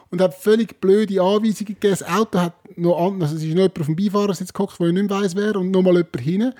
und 0.10 0.22
hat 0.22 0.34
völlig 0.34 0.80
blöde 0.80 1.22
Anweisungen 1.22 1.66
gegeben. 1.66 1.96
Das 2.00 2.04
Auto 2.04 2.40
hat 2.40 2.54
noch 2.78 2.98
an, 2.98 3.22
also 3.22 3.36
es 3.36 3.44
ist 3.44 3.50
noch 3.50 3.62
jemand 3.62 3.80
auf 3.80 3.86
dem 3.86 3.96
Beifahrersitz 3.96 4.54
gehockt, 4.54 4.80
wo 4.80 4.86
ich 4.86 4.94
nicht 4.94 5.10
weiss 5.10 5.36
wer 5.36 5.56
und 5.56 5.72
nochmal 5.72 5.96
jemand 5.96 6.22
hinten. 6.22 6.54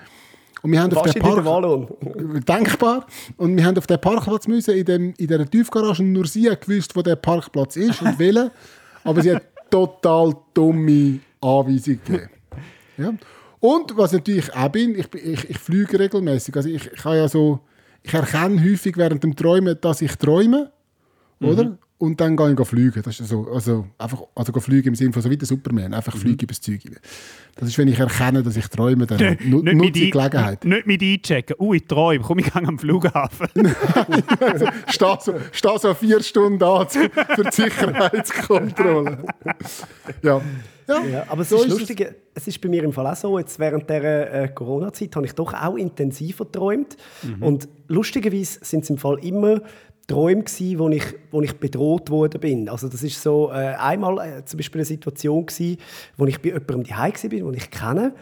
Und 0.60 0.72
wir 0.72 0.82
haben 0.82 0.92
auf 0.92 1.02
den 1.02 1.12
der 1.12 1.20
Park... 1.20 1.88
Denkbar. 2.46 3.06
Und 3.36 3.56
wir 3.56 3.64
haben 3.64 3.78
auf 3.78 3.86
den 3.86 4.00
Parkplatz 4.00 4.48
müssen, 4.48 4.74
in, 4.74 4.84
dem, 4.84 5.14
in 5.16 5.26
dieser 5.28 5.48
Tiefgarage. 5.48 6.02
Und 6.02 6.12
nur 6.12 6.26
sie 6.26 6.50
hat 6.50 6.62
gewusst, 6.62 6.96
wo 6.96 7.02
der 7.02 7.14
Parkplatz 7.14 7.76
ist 7.76 8.02
und 8.02 8.18
welcher. 8.18 8.50
Aber 9.04 9.22
sie 9.22 9.36
hat 9.36 9.44
total 9.70 10.34
dumme 10.52 11.20
Anweisungen 11.40 12.00
gegeben. 12.04 12.30
Ja. 12.96 13.12
Und 13.60 13.96
was 13.96 14.12
natürlich 14.12 14.54
auch 14.54 14.68
bin, 14.68 14.98
ich, 14.98 15.12
ich, 15.14 15.50
ich 15.50 15.58
fliege 15.58 15.98
regelmäßig. 15.98 16.54
Also 16.56 16.68
ich, 16.68 16.86
ich, 16.92 17.04
ja 17.04 17.28
so, 17.28 17.60
ich 18.02 18.14
erkenne 18.14 18.62
häufig 18.62 18.96
während 18.96 19.24
dem 19.24 19.34
Träumen, 19.34 19.76
dass 19.80 20.00
ich 20.02 20.14
träume. 20.16 20.70
Oder? 21.40 21.78
Und 22.00 22.20
dann 22.20 22.36
gehe 22.36 22.54
ich 22.56 22.66
fliegen. 22.68 23.02
Das 23.02 23.18
ist 23.18 23.28
so, 23.28 23.48
also 23.52 23.86
einfach, 23.98 24.22
also 24.36 24.52
gehen 24.52 24.62
fliegen 24.62 24.88
im 24.88 24.94
Sinne 24.94 25.12
von 25.12 25.20
so 25.20 25.28
wie 25.30 25.36
der 25.36 25.48
Superman, 25.48 25.92
einfach 25.94 26.16
fliegen 26.16 26.38
übers 26.44 26.60
Zeug. 26.60 26.80
Das 27.56 27.68
ist, 27.68 27.76
wenn 27.76 27.88
ich 27.88 27.98
erkenne, 27.98 28.44
dass 28.44 28.56
ich 28.56 28.68
träume, 28.68 29.04
dann 29.06 29.36
nu 29.44 29.62
Nicht 29.62 29.74
nutze 29.74 29.74
mit 29.74 29.84
ich 29.96 30.02
die 30.04 30.10
Gelegenheit. 30.10 30.64
Nicht 30.64 30.86
mit 30.86 31.02
einchecken. 31.02 31.56
Uh, 31.58 31.74
ich 31.74 31.84
träume. 31.86 32.22
Komm, 32.24 32.38
ich 32.38 32.52
gehe 32.52 32.62
am 32.68 32.78
Flughafen. 32.78 33.48
Steh 34.88 35.16
so, 35.20 35.34
steh 35.52 35.78
so 35.78 35.94
vier 35.94 36.22
Stunden 36.22 36.62
an 36.62 36.88
zu- 36.88 37.10
für 37.34 37.42
die 37.44 37.50
Sicherheitskontrolle. 37.52 39.24
ja. 40.22 40.40
Ja, 40.86 41.04
Ja, 41.04 41.24
aber 41.28 41.42
es 41.42 41.50
so 41.50 41.56
ist 41.56 41.64
es. 41.72 41.78
lustig, 41.80 42.14
es 42.34 42.46
ist 42.48 42.60
bei 42.62 42.68
mir 42.70 42.82
im 42.82 42.92
Fall 42.94 43.06
auch 43.08 43.16
so, 43.16 43.38
jetzt 43.38 43.58
während 43.58 43.90
der 43.90 44.32
äh, 44.44 44.48
Corona-Zeit 44.48 45.14
habe 45.16 45.26
ich 45.26 45.32
doch 45.34 45.52
auch 45.52 45.76
intensiver 45.76 46.46
geträumt. 46.46 46.96
Und 47.40 47.68
lustigerweise 47.88 48.60
sind 48.62 48.84
es 48.84 48.90
im 48.90 48.96
Fall 48.98 49.18
immer 49.22 49.60
Träume 50.08 50.42
gewesen, 50.42 50.78
wo 50.78 50.88
ich, 50.88 51.04
wo 51.30 51.42
ich 51.42 51.54
bedroht 51.58 52.10
worden 52.10 52.40
bin. 52.40 52.68
Also 52.68 52.88
das 52.88 53.02
ist 53.02 53.22
so 53.22 53.50
äh, 53.50 53.74
einmal 53.78 54.18
äh, 54.18 54.44
zum 54.44 54.56
Beispiel 54.56 54.80
eine 54.80 54.86
Situation 54.86 55.46
gewesen, 55.46 55.76
wo 56.16 56.26
ich 56.26 56.40
bei 56.40 56.48
jemandem 56.48 56.84
daheim 56.84 57.12
war, 57.12 57.28
den 57.30 57.54
ich 57.54 57.70
kenne. 57.70 58.14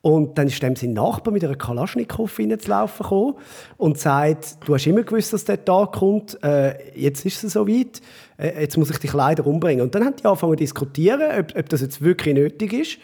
Und 0.00 0.36
dann 0.36 0.48
ist 0.48 0.62
dem 0.62 0.74
sein 0.74 0.94
Nachbar 0.94 1.32
mit 1.32 1.44
einer 1.44 1.54
Kalaschnikow 1.54 2.38
reinzulaufen 2.38 3.04
gekommen 3.04 3.34
und 3.78 3.98
sagt, 3.98 4.58
du 4.66 4.74
hast 4.74 4.86
immer 4.86 5.02
gewusst, 5.02 5.32
dass 5.32 5.44
der 5.44 5.64
Tag 5.64 5.92
kommt, 5.92 6.42
äh, 6.42 6.92
jetzt 6.94 7.24
ist 7.24 7.42
es 7.44 7.54
soweit, 7.54 8.00
äh, 8.38 8.62
jetzt 8.62 8.76
muss 8.76 8.90
ich 8.90 8.98
dich 8.98 9.12
leider 9.12 9.46
umbringen. 9.46 9.82
Und 9.82 9.94
dann 9.94 10.04
haben 10.04 10.16
die 10.16 10.24
angefangen 10.24 10.52
zu 10.52 10.56
diskutieren, 10.56 11.40
ob, 11.40 11.58
ob 11.58 11.68
das 11.68 11.80
jetzt 11.80 12.02
wirklich 12.02 12.34
nötig 12.34 12.72
ist. 12.72 12.98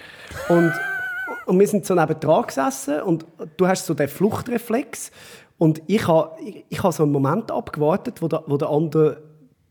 Und, 0.51 0.73
und 1.47 1.59
wir 1.59 1.67
sind 1.67 1.87
so 1.87 1.95
nebendran 1.95 2.47
gesessen 2.47 3.01
und 3.01 3.25
du 3.57 3.67
hast 3.67 3.87
so 3.87 3.95
den 3.95 4.09
Fluchtreflex. 4.09 5.11
Und 5.61 5.83
ich 5.89 6.09
habe 6.09 6.41
ich, 6.43 6.65
ich 6.71 6.83
ha 6.83 6.91
so 6.91 7.03
einen 7.03 7.13
Moment 7.13 7.51
abgewartet, 7.51 8.23
wo 8.23 8.29
der, 8.29 8.45
wo 8.47 8.57
der 8.57 8.71
andere 8.71 9.23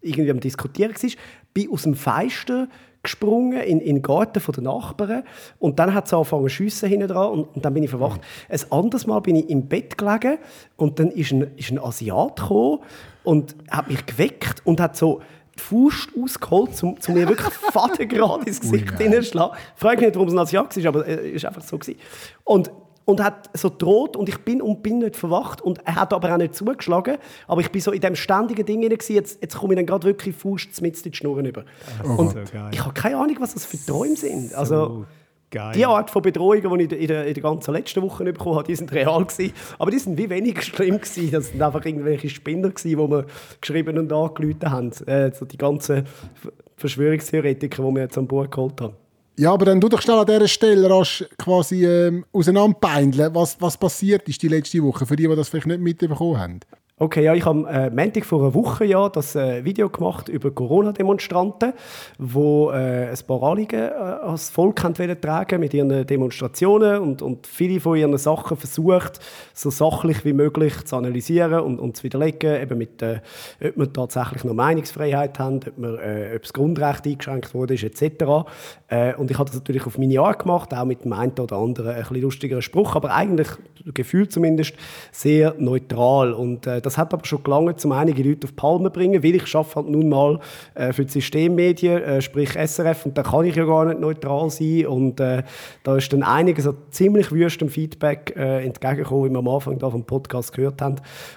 irgendwie 0.01 0.30
am 0.30 0.39
Diskutieren 0.39 0.94
war, 0.94 1.09
bin 1.51 1.71
aus 1.71 1.81
dem 1.81 1.95
Fenster 1.95 2.68
gesprungen 3.01 3.59
in, 3.62 3.80
in 3.81 3.95
den 3.95 4.01
Garten 4.03 4.39
der 4.39 4.63
Nachbarn 4.63 5.24
und 5.57 5.80
dann 5.80 5.95
hat 5.95 6.06
es 6.06 6.13
angefangen 6.13 6.44
zu 6.44 6.50
schiessen 6.50 6.89
hinten 6.89 7.07
dran 7.07 7.31
und, 7.31 7.56
und 7.56 7.65
dann 7.65 7.74
bin 7.74 7.81
ich 7.81 7.89
verwacht. 7.89 8.21
Ein 8.50 8.59
anderes 8.69 9.07
Mal 9.07 9.19
bin 9.21 9.36
ich 9.36 9.50
im 9.50 9.68
Bett 9.68 9.97
gelegen 9.97 10.38
und 10.75 11.00
dann 11.00 11.09
ist 11.09 11.31
ein, 11.31 11.47
ist 11.57 11.71
ein 11.71 11.80
Asiat 11.80 12.35
gekommen 12.35 12.81
und 13.24 13.56
hat 13.71 13.88
mich 13.88 14.06
geweckt 14.06 14.62
und 14.65 14.80
hat 14.80 14.95
so 14.95 15.21
die 15.56 15.59
Faust 15.59 16.09
ausgeholt, 16.21 16.83
um, 16.83 16.97
um 17.07 17.13
mir 17.15 17.27
wirklich 17.27 17.53
fadengerade 17.71 18.45
ins 18.45 18.62
Gesicht 18.62 18.95
hineinzuschlagen. 18.95 19.57
Ich 19.74 19.81
frage 19.81 19.95
mich 19.95 20.06
nicht, 20.06 20.15
warum 20.15 20.27
es 20.27 20.35
ein 20.35 20.39
Asiat 20.39 20.77
war, 20.77 20.85
aber 20.85 21.07
es 21.07 21.42
war 21.42 21.50
einfach 21.50 21.63
so. 21.63 21.80
Gewesen. 21.80 22.00
Und 22.44 22.69
und 23.09 23.23
hat 23.23 23.49
so 23.57 23.69
droht 23.75 24.16
und 24.16 24.30
ich 24.30 24.37
bin 24.39 24.61
und 24.61 24.83
bin 24.83 24.99
nicht 24.99 25.16
verwacht 25.16 25.61
und 25.61 25.80
er 25.85 25.95
hat 25.95 26.13
aber 26.13 26.31
auch 26.33 26.37
nicht 26.37 26.56
zugeschlagen, 26.56 27.18
aber 27.47 27.61
ich 27.61 27.71
bin 27.71 27.81
so 27.81 27.92
in 27.92 28.01
dem 28.01 28.16
ständigen 28.16 28.66
Ding 28.66 28.81
hinein 28.81 28.97
jetzt, 29.07 29.42
jetzt 29.42 29.57
komme 29.57 29.73
ich 29.73 29.78
dann 29.78 29.85
gerade 29.85 30.06
wirklich 30.07 30.35
Fuß 30.35 30.81
mit 30.81 30.95
in 31.06 31.11
die 31.11 31.18
Schnurren 31.18 31.45
über. 31.45 31.63
und 32.04 32.30
so 32.31 32.39
ich 32.71 32.80
habe 32.83 32.94
keine 32.94 33.18
Ahnung, 33.18 33.35
was 33.39 33.54
das 33.56 33.66
für 33.66 33.78
Träume 33.78 34.16
sind. 34.16 34.54
Also 34.54 34.75
So 34.85 35.06
geil. 35.49 35.71
die 35.75 35.85
Art 35.85 36.11
von 36.11 36.21
Bedrohungen, 36.21 36.78
die 36.87 36.95
ich 36.95 37.01
in 37.01 37.07
der, 37.07 37.25
in 37.25 37.33
der 37.33 37.44
ganzen 37.44 37.73
letzten 37.73 38.01
Woche 38.04 38.23
bekommen 38.23 38.56
habe, 38.57 38.68
die 38.68 38.75
sind 38.75 38.92
real 38.92 39.25
gewesen, 39.25 39.54
aber 39.80 39.89
die 39.92 39.99
sind 39.99 40.18
wie 40.18 40.30
weniger 40.30 40.61
schlimm 40.61 40.97
gewesen. 40.97 41.31
Das 41.31 41.47
sind 41.47 41.61
einfach 41.61 41.83
irgendwelche 41.83 42.30
Spinner 42.30 42.69
gewesen, 42.69 42.89
die 42.89 42.97
wir 42.97 43.25
geschrieben 43.59 43.97
und 43.97 44.13
angerufen 44.13 44.69
haben. 44.69 44.92
Äh, 45.07 45.31
so 45.33 45.45
die 45.45 45.57
ganzen 45.57 46.06
Ver- 46.35 46.51
Verschwörungstheoretiker, 46.78 47.83
die 47.83 47.95
wir 47.95 48.01
jetzt 48.04 48.18
an 48.18 48.28
Bord 48.28 48.51
geholt 48.51 48.80
haben. 48.81 48.94
Ja, 49.39 49.53
aber 49.53 49.63
dann 49.63 49.79
du 49.79 49.87
doch 49.87 50.01
schnell 50.01 50.17
an 50.17 50.25
dieser 50.25 50.49
Stelle 50.49 50.89
rasch 50.89 51.23
quasi 51.37 51.85
ähm, 51.85 52.25
auseinanderpeindeln, 52.33 53.33
was, 53.33 53.55
was 53.61 53.77
passiert 53.77 54.27
ist 54.27 54.41
die 54.41 54.49
letzte 54.49 54.83
Woche, 54.83 55.05
für 55.05 55.15
die, 55.15 55.29
die 55.29 55.33
das 55.37 55.47
vielleicht 55.47 55.67
nicht 55.67 55.79
mitbekommen 55.79 56.37
haben. 56.37 56.59
Okay, 57.01 57.23
ja, 57.23 57.33
ich 57.33 57.45
habe 57.45 57.65
äh, 57.69 57.89
Montag 57.89 58.25
vor 58.25 58.41
einer 58.41 58.53
Woche 58.53 58.83
ja 58.83 59.07
das 59.07 59.33
äh, 59.33 59.63
Video 59.63 59.87
gemacht 59.87 60.27
über 60.27 60.51
Corona-Demonstranten, 60.51 61.71
wo 62.18 62.71
äh, 62.71 63.07
ein 63.07 63.18
paar 63.25 63.41
Anliegen 63.41 63.79
äh, 63.79 63.89
als 63.89 64.49
Volk 64.49 64.83
wollen 64.83 65.21
tragen 65.21 65.61
mit 65.61 65.73
ihren 65.73 66.06
Demonstrationen 66.06 66.99
und, 66.99 67.21
und 67.21 67.47
viele 67.47 67.79
von 67.79 67.97
ihren 67.97 68.18
Sachen 68.18 68.57
versucht, 68.57 69.21
so 69.53 69.69
sachlich 69.69 70.25
wie 70.25 70.33
möglich 70.33 70.83
zu 70.83 70.97
analysieren 70.97 71.61
und, 71.61 71.79
und 71.79 71.95
zu 71.95 72.03
widerlegen, 72.03 72.61
eben 72.61 72.77
mit, 72.77 73.01
äh, 73.01 73.21
ob 73.63 73.77
wir 73.77 73.94
tatsächlich 73.94 74.44
noch 74.44 74.53
Meinungsfreiheit 74.53 75.39
haben, 75.39 75.61
ob, 75.77 75.81
äh, 76.01 76.35
ob 76.35 76.41
das 76.41 76.51
Grundrecht 76.51 77.07
eingeschränkt 77.07 77.53
wurde, 77.53 77.75
etc. 77.75 78.45
Äh, 78.89 79.15
und 79.15 79.31
ich 79.31 79.39
habe 79.39 79.49
das 79.49 79.57
natürlich 79.57 79.85
auf 79.85 79.97
meine 79.97 80.19
Art 80.19 80.39
gemacht, 80.39 80.73
auch 80.73 80.83
mit 80.83 81.06
dem 81.06 81.13
einen 81.13 81.31
oder 81.39 81.56
anderen 81.56 81.91
ein 81.91 82.01
bisschen 82.01 82.21
lustigeren 82.23 82.61
Spruch, 82.61 82.97
aber 82.97 83.13
eigentlich, 83.13 83.47
gefühlt 83.94 84.33
zumindest, 84.33 84.73
sehr 85.13 85.56
neutral. 85.57 86.33
Und 86.33 86.68
äh, 86.68 86.81
das 86.89 86.97
hat 86.97 87.13
aber 87.13 87.23
schon 87.23 87.43
gelangt, 87.43 87.85
um 87.85 87.91
einige 87.91 88.23
Leute 88.23 88.47
auf 88.47 88.51
die 88.51 88.55
Palme 88.55 88.85
zu 88.85 88.93
bringen, 88.93 89.23
weil 89.23 89.35
ich 89.35 89.55
arbeite 89.55 89.75
halt 89.75 89.89
nun 89.89 90.09
mal 90.09 90.39
äh, 90.73 90.91
für 90.91 91.05
die 91.05 91.11
Systemmedien, 91.11 92.01
äh, 92.01 92.19
sprich 92.19 92.49
SRF, 92.57 93.05
und 93.05 93.15
da 93.15 93.21
kann 93.21 93.45
ich 93.45 93.55
ja 93.55 93.63
gar 93.63 93.85
nicht 93.85 93.99
neutral 93.99 94.49
sein. 94.49 94.87
Und 94.87 95.19
äh, 95.19 95.43
da 95.83 95.97
ist 95.97 96.11
dann 96.11 96.23
einiges 96.23 96.65
so 96.65 96.73
ziemlich 96.89 97.31
wüstem 97.31 97.69
Feedback 97.69 98.33
äh, 98.35 98.65
entgegengekommen, 98.65 99.29
wie 99.29 99.33
wir 99.33 99.37
am 99.37 99.47
Anfang 99.47 99.77
da 99.77 99.87
vom 99.89 100.03
Podcast 100.03 100.51
gehört 100.51 100.81
haben. 100.81 100.95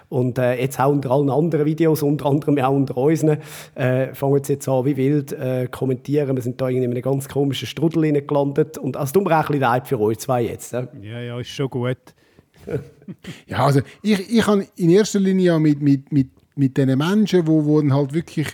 Und 0.09 0.39
äh, 0.39 0.59
jetzt 0.59 0.81
auch 0.81 0.91
unter 0.91 1.11
allen 1.11 1.29
anderen 1.29 1.67
Videos, 1.67 2.03
unter 2.03 2.27
anderem 2.27 2.59
auch 2.59 2.73
unter 2.73 2.97
unseren, 2.97 3.39
äh, 3.75 4.15
fangen 4.15 4.43
sie 4.43 4.55
jetzt 4.55 4.69
an, 4.69 4.87
wie 4.87 4.97
wild 4.97 5.37
kommentieren. 5.71 6.35
Wir 6.35 6.43
sind 6.43 6.61
da 6.61 6.69
in 6.71 6.83
einem 6.83 7.01
ganz 7.03 7.29
komischen 7.29 7.67
Strudel 7.67 8.11
gelandet. 8.23 8.79
Und 8.79 8.97
also 8.97 9.13
tut 9.13 9.25
mir 9.25 9.33
auch 9.33 9.41
ein 9.41 9.47
bisschen 9.49 9.61
leid 9.61 9.87
für 9.87 10.01
euch 10.01 10.19
zwei 10.19 10.43
jetzt. 10.43 10.73
Ja, 10.73 10.89
ja 11.03 11.39
ist 11.39 11.51
schon 11.51 11.69
gut. 11.69 11.99
ja, 13.47 13.65
also 13.65 13.81
ich, 14.03 14.31
ich 14.31 14.47
habe 14.47 14.67
in 14.77 14.91
erster 14.91 15.21
Linie 15.21 15.59
mit, 15.59 15.81
mit, 15.83 16.13
mit, 16.13 16.31
mit 16.55 16.77
den 16.77 16.97
Menschen, 16.99 17.47
wo, 17.47 17.65
wo 17.65 17.81
dann 17.81 17.93
halt 17.93 18.13
wirklich 18.13 18.49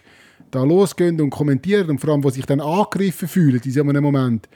da 0.51 0.63
losgehen 0.65 1.21
und 1.21 1.31
kommentieren 1.31 1.91
und 1.91 2.01
vor 2.01 2.11
allem, 2.11 2.23
die 2.23 2.31
sich 2.31 2.47
dann 2.47 2.61
angegriffen 2.61 3.29
fühlen 3.29 3.57
in 3.57 3.63
diesem 3.63 3.87
Moment, 3.87 4.49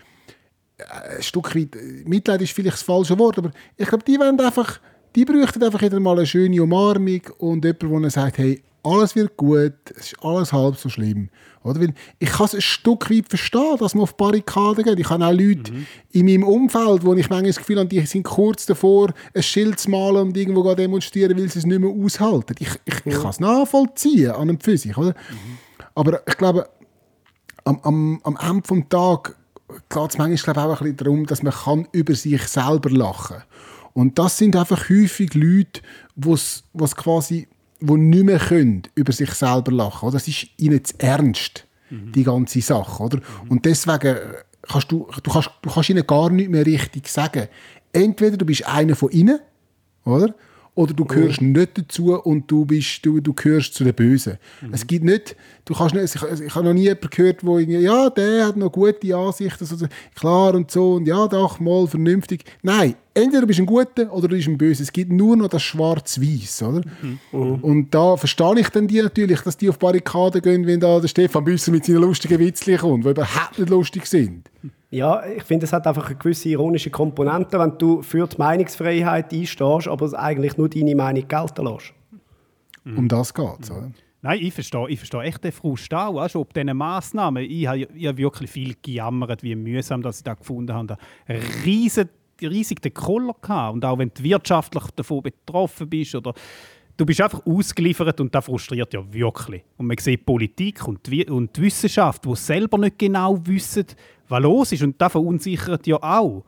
äh, 0.78 1.16
ein 1.16 1.22
Stück 1.22 1.54
weit, 1.54 1.76
Mitleid 2.06 2.42
ist 2.42 2.52
vielleicht 2.52 2.76
das 2.76 2.82
falsche 2.82 3.18
Wort, 3.18 3.38
aber 3.38 3.50
ich 3.76 3.88
glaube, 3.88 4.04
die 4.04 4.18
wollen 4.18 4.40
einfach, 4.40 4.80
die 5.14 5.24
bräuchten 5.24 5.62
einfach 5.62 5.82
wieder 5.82 6.00
mal 6.00 6.16
eine 6.16 6.26
schöne 6.26 6.62
Umarmung 6.62 7.20
und 7.38 7.64
jemand, 7.64 8.04
der 8.04 8.10
sagt, 8.10 8.38
hey, 8.38 8.62
alles 8.84 9.14
wird 9.14 9.36
gut, 9.36 9.74
es 9.96 10.12
ist 10.12 10.24
alles 10.24 10.52
halb 10.52 10.76
so 10.76 10.88
schlimm. 10.88 11.28
Oder? 11.62 11.80
Weil 11.80 11.94
ich 12.18 12.30
kann 12.30 12.46
es 12.46 12.54
ein 12.54 12.60
Stück 12.60 13.10
weit 13.10 13.28
verstehen, 13.28 13.76
dass 13.78 13.94
man 13.94 14.02
auf 14.02 14.16
Barrikaden 14.16 14.84
geht. 14.84 14.98
Ich 14.98 15.08
habe 15.08 15.24
auch 15.24 15.32
Leute 15.32 15.72
mhm. 15.72 15.86
in 16.10 16.26
meinem 16.26 16.44
Umfeld, 16.44 17.04
wo 17.04 17.14
ich 17.14 17.30
manchmal 17.30 17.44
das 17.44 17.58
Gefühl 17.58 17.78
habe, 17.78 17.88
die 17.88 18.00
sind 18.06 18.24
kurz 18.24 18.66
davor, 18.66 19.12
ein 19.34 19.42
Schild 19.42 19.78
zu 19.78 19.90
malen 19.90 20.28
und 20.28 20.36
irgendwo 20.36 20.74
demonstrieren, 20.74 21.38
weil 21.38 21.48
sie 21.48 21.60
es 21.60 21.66
nicht 21.66 21.80
mehr 21.80 21.90
aushalten. 21.90 22.56
Ich, 22.58 22.70
ich, 22.84 22.94
ich 23.06 23.14
kann 23.14 23.30
es 23.30 23.40
nachvollziehen 23.40 24.32
an 24.32 24.42
einem 24.42 24.60
Physik. 24.60 24.98
Oder? 24.98 25.10
Mhm. 25.10 25.58
Aber 25.94 26.20
ich 26.26 26.36
glaube, 26.36 26.68
am, 27.64 27.78
am, 27.82 28.20
am 28.24 28.38
Ende 28.40 28.62
des 28.62 28.88
Tages 28.88 29.34
geht 29.88 30.10
es 30.10 30.18
manchmal 30.18 30.58
auch 30.58 30.70
ein 30.72 30.78
bisschen 30.78 30.96
darum, 30.96 31.26
dass 31.26 31.42
man 31.42 31.52
kann 31.52 31.88
über 31.92 32.14
sich 32.14 32.42
selber 32.48 32.90
lachen 32.90 33.36
kann. 33.36 33.46
Und 33.94 34.18
das 34.18 34.38
sind 34.38 34.56
einfach 34.56 34.88
häufig 34.88 35.34
Leute, 35.34 35.82
was 36.16 36.64
quasi 36.96 37.46
die 37.86 37.96
nicht 37.96 38.24
mehr 38.24 38.38
können 38.38 38.82
über 38.94 39.12
sich 39.12 39.30
selber 39.30 39.72
lachen 39.72 40.00
können. 40.00 40.12
Das 40.12 40.28
ist 40.28 40.46
ihnen 40.56 40.84
zu 40.84 40.94
ernst, 40.98 41.66
mhm. 41.90 42.12
die 42.12 42.24
ganze 42.24 42.60
Sache. 42.60 43.02
Oder? 43.02 43.18
Mhm. 43.18 43.50
Und 43.50 43.64
deswegen 43.64 44.16
kannst 44.62 44.90
du, 44.92 45.08
du, 45.22 45.30
kannst, 45.30 45.50
du 45.62 45.70
kannst 45.70 45.90
ihnen 45.90 46.06
gar 46.06 46.30
nicht 46.30 46.50
mehr 46.50 46.64
richtig 46.64 47.08
sagen. 47.08 47.48
Entweder 47.92 48.36
du 48.36 48.46
bist 48.46 48.66
einer 48.66 48.96
von 48.96 49.10
ihnen, 49.10 49.38
oder? 50.04 50.34
Oder 50.74 50.94
du 50.94 51.04
gehörst 51.04 51.40
oh. 51.42 51.44
nicht 51.44 51.76
dazu 51.76 52.14
und 52.14 52.50
du, 52.50 52.64
bist, 52.64 53.04
du, 53.04 53.20
du 53.20 53.34
gehörst 53.34 53.74
zu 53.74 53.84
den 53.84 53.92
Bösen. 53.92 54.38
Mhm. 54.62 54.72
Es 54.72 54.86
gibt 54.86 55.04
nicht, 55.04 55.36
du 55.66 55.74
kannst 55.74 55.94
nicht, 55.94 56.14
ich, 56.14 56.40
ich 56.40 56.54
habe 56.54 56.64
noch 56.64 56.72
nie 56.72 56.84
jemanden 56.84 57.10
gehört, 57.10 57.44
wo 57.44 57.58
irgendwie, 57.58 57.78
ja, 57.78 58.08
der 58.08 58.46
hat 58.46 58.56
noch 58.56 58.72
gute 58.72 59.14
Ansichten, 59.14 59.66
so, 59.66 59.86
klar 60.14 60.54
und 60.54 60.70
so, 60.70 60.94
und 60.94 61.06
ja, 61.06 61.28
doch, 61.28 61.60
mal 61.60 61.86
vernünftig. 61.86 62.44
Nein, 62.62 62.94
entweder 63.12 63.42
du 63.42 63.48
bist 63.48 63.60
ein 63.60 63.66
Guter 63.66 64.10
oder 64.10 64.28
du 64.28 64.36
bist 64.36 64.48
ein 64.48 64.56
Böser. 64.56 64.82
Es 64.82 64.92
gibt 64.92 65.12
nur 65.12 65.36
noch 65.36 65.48
das 65.48 65.62
Schwarz-Weiß, 65.62 66.62
oder? 66.62 66.82
Mhm. 67.02 67.18
Mhm. 67.32 67.54
Und 67.56 67.90
da 67.94 68.16
verstehe 68.16 68.60
ich 68.60 68.68
dann 68.70 68.88
die 68.88 69.02
natürlich, 69.02 69.42
dass 69.42 69.58
die 69.58 69.68
auf 69.68 69.78
Barrikaden 69.78 70.40
gehen, 70.40 70.66
wenn 70.66 70.80
da 70.80 71.00
der 71.00 71.08
Stefan 71.08 71.44
Büsser 71.44 71.70
mit 71.70 71.84
seinen 71.84 72.00
lustigen 72.00 72.38
Witzchen 72.38 72.78
kommt, 72.78 73.04
die 73.04 73.10
überhaupt 73.10 73.58
nicht 73.58 73.68
lustig 73.68 74.06
sind. 74.06 74.48
Ja, 74.92 75.24
ich 75.24 75.42
finde, 75.44 75.64
es 75.64 75.72
hat 75.72 75.86
einfach 75.86 76.06
eine 76.06 76.16
gewisse 76.16 76.50
ironische 76.50 76.90
Komponente, 76.90 77.58
wenn 77.58 77.78
du 77.78 78.02
für 78.02 78.26
die 78.26 78.36
Meinungsfreiheit 78.36 79.32
einstehst, 79.32 79.88
aber 79.88 80.18
eigentlich 80.18 80.58
nur 80.58 80.68
deine 80.68 80.94
Meinung 80.94 81.26
gelten 81.26 81.64
lässt. 81.64 81.94
Mhm. 82.84 82.98
Um 82.98 83.08
das 83.08 83.32
geht 83.32 83.60
es, 83.62 83.70
oder? 83.70 83.90
Nein, 84.20 84.38
ich 84.42 84.52
verstehe, 84.52 84.88
ich 84.90 84.98
verstehe 84.98 85.22
echt 85.22 85.42
den 85.42 85.50
Frust 85.50 85.92
auch, 85.94 86.16
weißt, 86.16 86.36
ob 86.36 86.52
diese 86.52 86.74
Massnahmen. 86.74 87.42
Ich 87.42 87.66
habe, 87.66 87.78
ich 87.78 88.06
habe 88.06 88.18
wirklich 88.18 88.50
viel 88.50 88.76
gejammert, 88.82 89.42
wie 89.42 89.56
mühsam 89.56 90.02
dass 90.02 90.18
ich 90.18 90.24
das 90.24 90.38
gefunden 90.38 90.74
habe. 90.74 90.98
Riesen, 91.64 92.10
riesig 92.42 92.82
den 92.82 92.92
Koller 92.92 93.34
gehabt. 93.40 93.74
Und 93.74 93.84
auch 93.86 93.96
wenn 93.96 94.10
du 94.14 94.22
wirtschaftlich 94.22 94.84
davon 94.94 95.22
betroffen 95.22 95.88
bist 95.88 96.14
oder 96.14 96.34
du 96.96 97.06
bist 97.06 97.20
einfach 97.20 97.44
ausgeliefert 97.46 98.20
und 98.20 98.34
das 98.34 98.44
frustriert 98.44 98.92
ja 98.92 99.00
wirklich. 99.12 99.62
Und 99.76 99.86
man 99.86 99.98
sieht 99.98 100.24
Politik 100.24 100.86
und 100.86 101.06
die, 101.06 101.24
und 101.26 101.56
die 101.56 101.62
Wissenschaft, 101.62 102.24
die 102.24 102.36
selber 102.36 102.78
nicht 102.78 102.98
genau 102.98 103.38
wissen, 103.46 103.86
was 104.28 104.42
los 104.42 104.72
ist. 104.72 104.82
Und 104.82 105.00
das 105.00 105.12
verunsichert 105.12 105.86
ja 105.86 105.96
auch. 105.96 106.44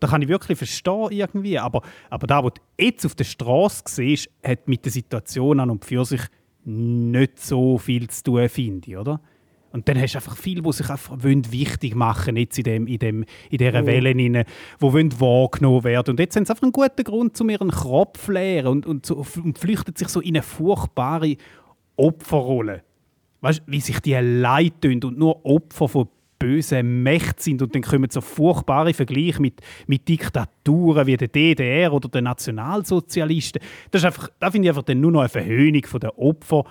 Da 0.00 0.08
kann 0.08 0.22
ich 0.22 0.28
wirklich 0.28 0.58
verstehen 0.58 1.08
irgendwie. 1.10 1.58
Aber, 1.58 1.82
aber 2.10 2.26
da, 2.26 2.44
was 2.44 2.54
du 2.54 2.60
jetzt 2.82 3.06
auf 3.06 3.14
der 3.14 3.24
Straße 3.24 3.82
siehst, 3.86 4.30
hat 4.42 4.66
mit 4.68 4.84
der 4.84 4.92
Situation 4.92 5.60
an 5.60 5.70
und 5.70 5.84
für 5.84 6.04
sich 6.04 6.22
nicht 6.64 7.40
so 7.40 7.78
viel 7.78 8.08
zu 8.08 8.24
tun, 8.24 8.48
finde 8.48 8.90
ich, 8.90 8.96
oder? 8.96 9.20
Und 9.74 9.88
dann 9.88 10.00
hast 10.00 10.12
du 10.14 10.18
einfach 10.18 10.36
viele, 10.36 10.62
die 10.62 10.72
sich 10.72 10.88
einfach 10.88 11.16
wichtig 11.50 11.96
machen 11.96 12.36
jetzt 12.36 12.56
in, 12.58 12.62
dem, 12.62 12.86
in, 12.86 12.98
dem, 13.00 13.24
in 13.50 13.58
dieser 13.58 13.82
oh. 13.82 13.86
Welle, 13.86 14.14
die 14.14 14.28
wahrgenommen 15.20 15.82
werden. 15.82 16.12
Und 16.12 16.20
jetzt 16.20 16.36
haben 16.36 16.44
sie 16.44 16.52
einfach 16.52 16.62
einen 16.62 16.70
guten 16.70 17.02
Grund, 17.02 17.40
um 17.40 17.50
ihren 17.50 17.72
Kopf 17.72 18.24
zu 18.24 18.30
leeren 18.30 18.68
und, 18.68 18.86
und, 18.86 19.04
so, 19.04 19.26
und 19.42 19.58
flüchten 19.58 19.96
sich 19.96 20.06
so 20.06 20.20
in 20.20 20.36
eine 20.36 20.42
furchtbare 20.42 21.36
Opferrolle. 21.96 22.84
Weißt 23.40 23.62
du, 23.66 23.72
wie 23.72 23.80
sich 23.80 23.98
die 23.98 24.14
leid 24.14 24.74
tun 24.80 25.02
und 25.02 25.18
nur 25.18 25.44
Opfer 25.44 25.88
von 25.88 26.08
bösen 26.38 27.02
Mächten 27.02 27.42
sind. 27.42 27.62
Und 27.62 27.74
dann 27.74 27.82
kommen 27.82 28.10
so 28.10 28.20
furchtbare 28.20 28.94
Vergleiche 28.94 29.42
mit, 29.42 29.60
mit 29.88 30.06
Diktaturen 30.06 31.08
wie 31.08 31.16
der 31.16 31.28
DDR 31.28 31.92
oder 31.92 32.08
den 32.08 32.24
Nationalsozialisten. 32.24 33.60
Das, 33.90 34.02
ist 34.02 34.06
einfach, 34.06 34.28
das 34.38 34.52
finde 34.52 34.66
ich 34.66 34.70
einfach 34.70 34.84
dann 34.84 35.00
nur 35.00 35.10
noch 35.10 35.20
eine 35.20 35.28
Verhöhnung 35.28 35.82
der 36.00 36.16
Opfer 36.16 36.64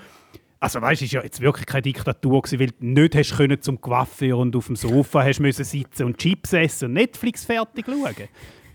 also 0.64 0.82
weißt, 0.82 1.02
es 1.02 1.14
war 1.14 1.20
ja 1.20 1.26
jetzt 1.26 1.42
wirklich 1.42 1.66
keine 1.66 1.82
Diktatur 1.82 2.42
gewesen, 2.42 2.60
weil 2.62 2.68
du 2.68 2.86
nicht 2.86 3.16
hast 3.16 3.36
können 3.36 3.62
zum 3.62 3.82
Coiffeur 3.82 4.38
und 4.38 4.56
auf 4.56 4.68
dem 4.68 4.78
Sofa 4.78 5.22
hast 5.22 5.42
müssen 5.42 5.66
sitzen 5.66 6.06
und 6.06 6.18
Chips 6.18 6.54
essen 6.54 6.86
und 6.86 6.94
Netflix 6.94 7.44
fertig 7.44 7.86
schauen. 7.86 8.30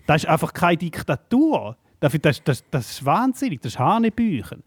Das 0.07 0.25
ist 0.25 0.29
einfach 0.29 0.53
keine 0.53 0.77
Diktatur. 0.77 1.79
Das, 1.99 2.13
das, 2.21 2.45
das, 2.45 2.65
das 2.71 2.91
ist 2.91 3.05
wahnsinnig, 3.07 3.63
das 3.63 3.73
ist 3.73 3.79
Hanebüchen. 3.79 4.63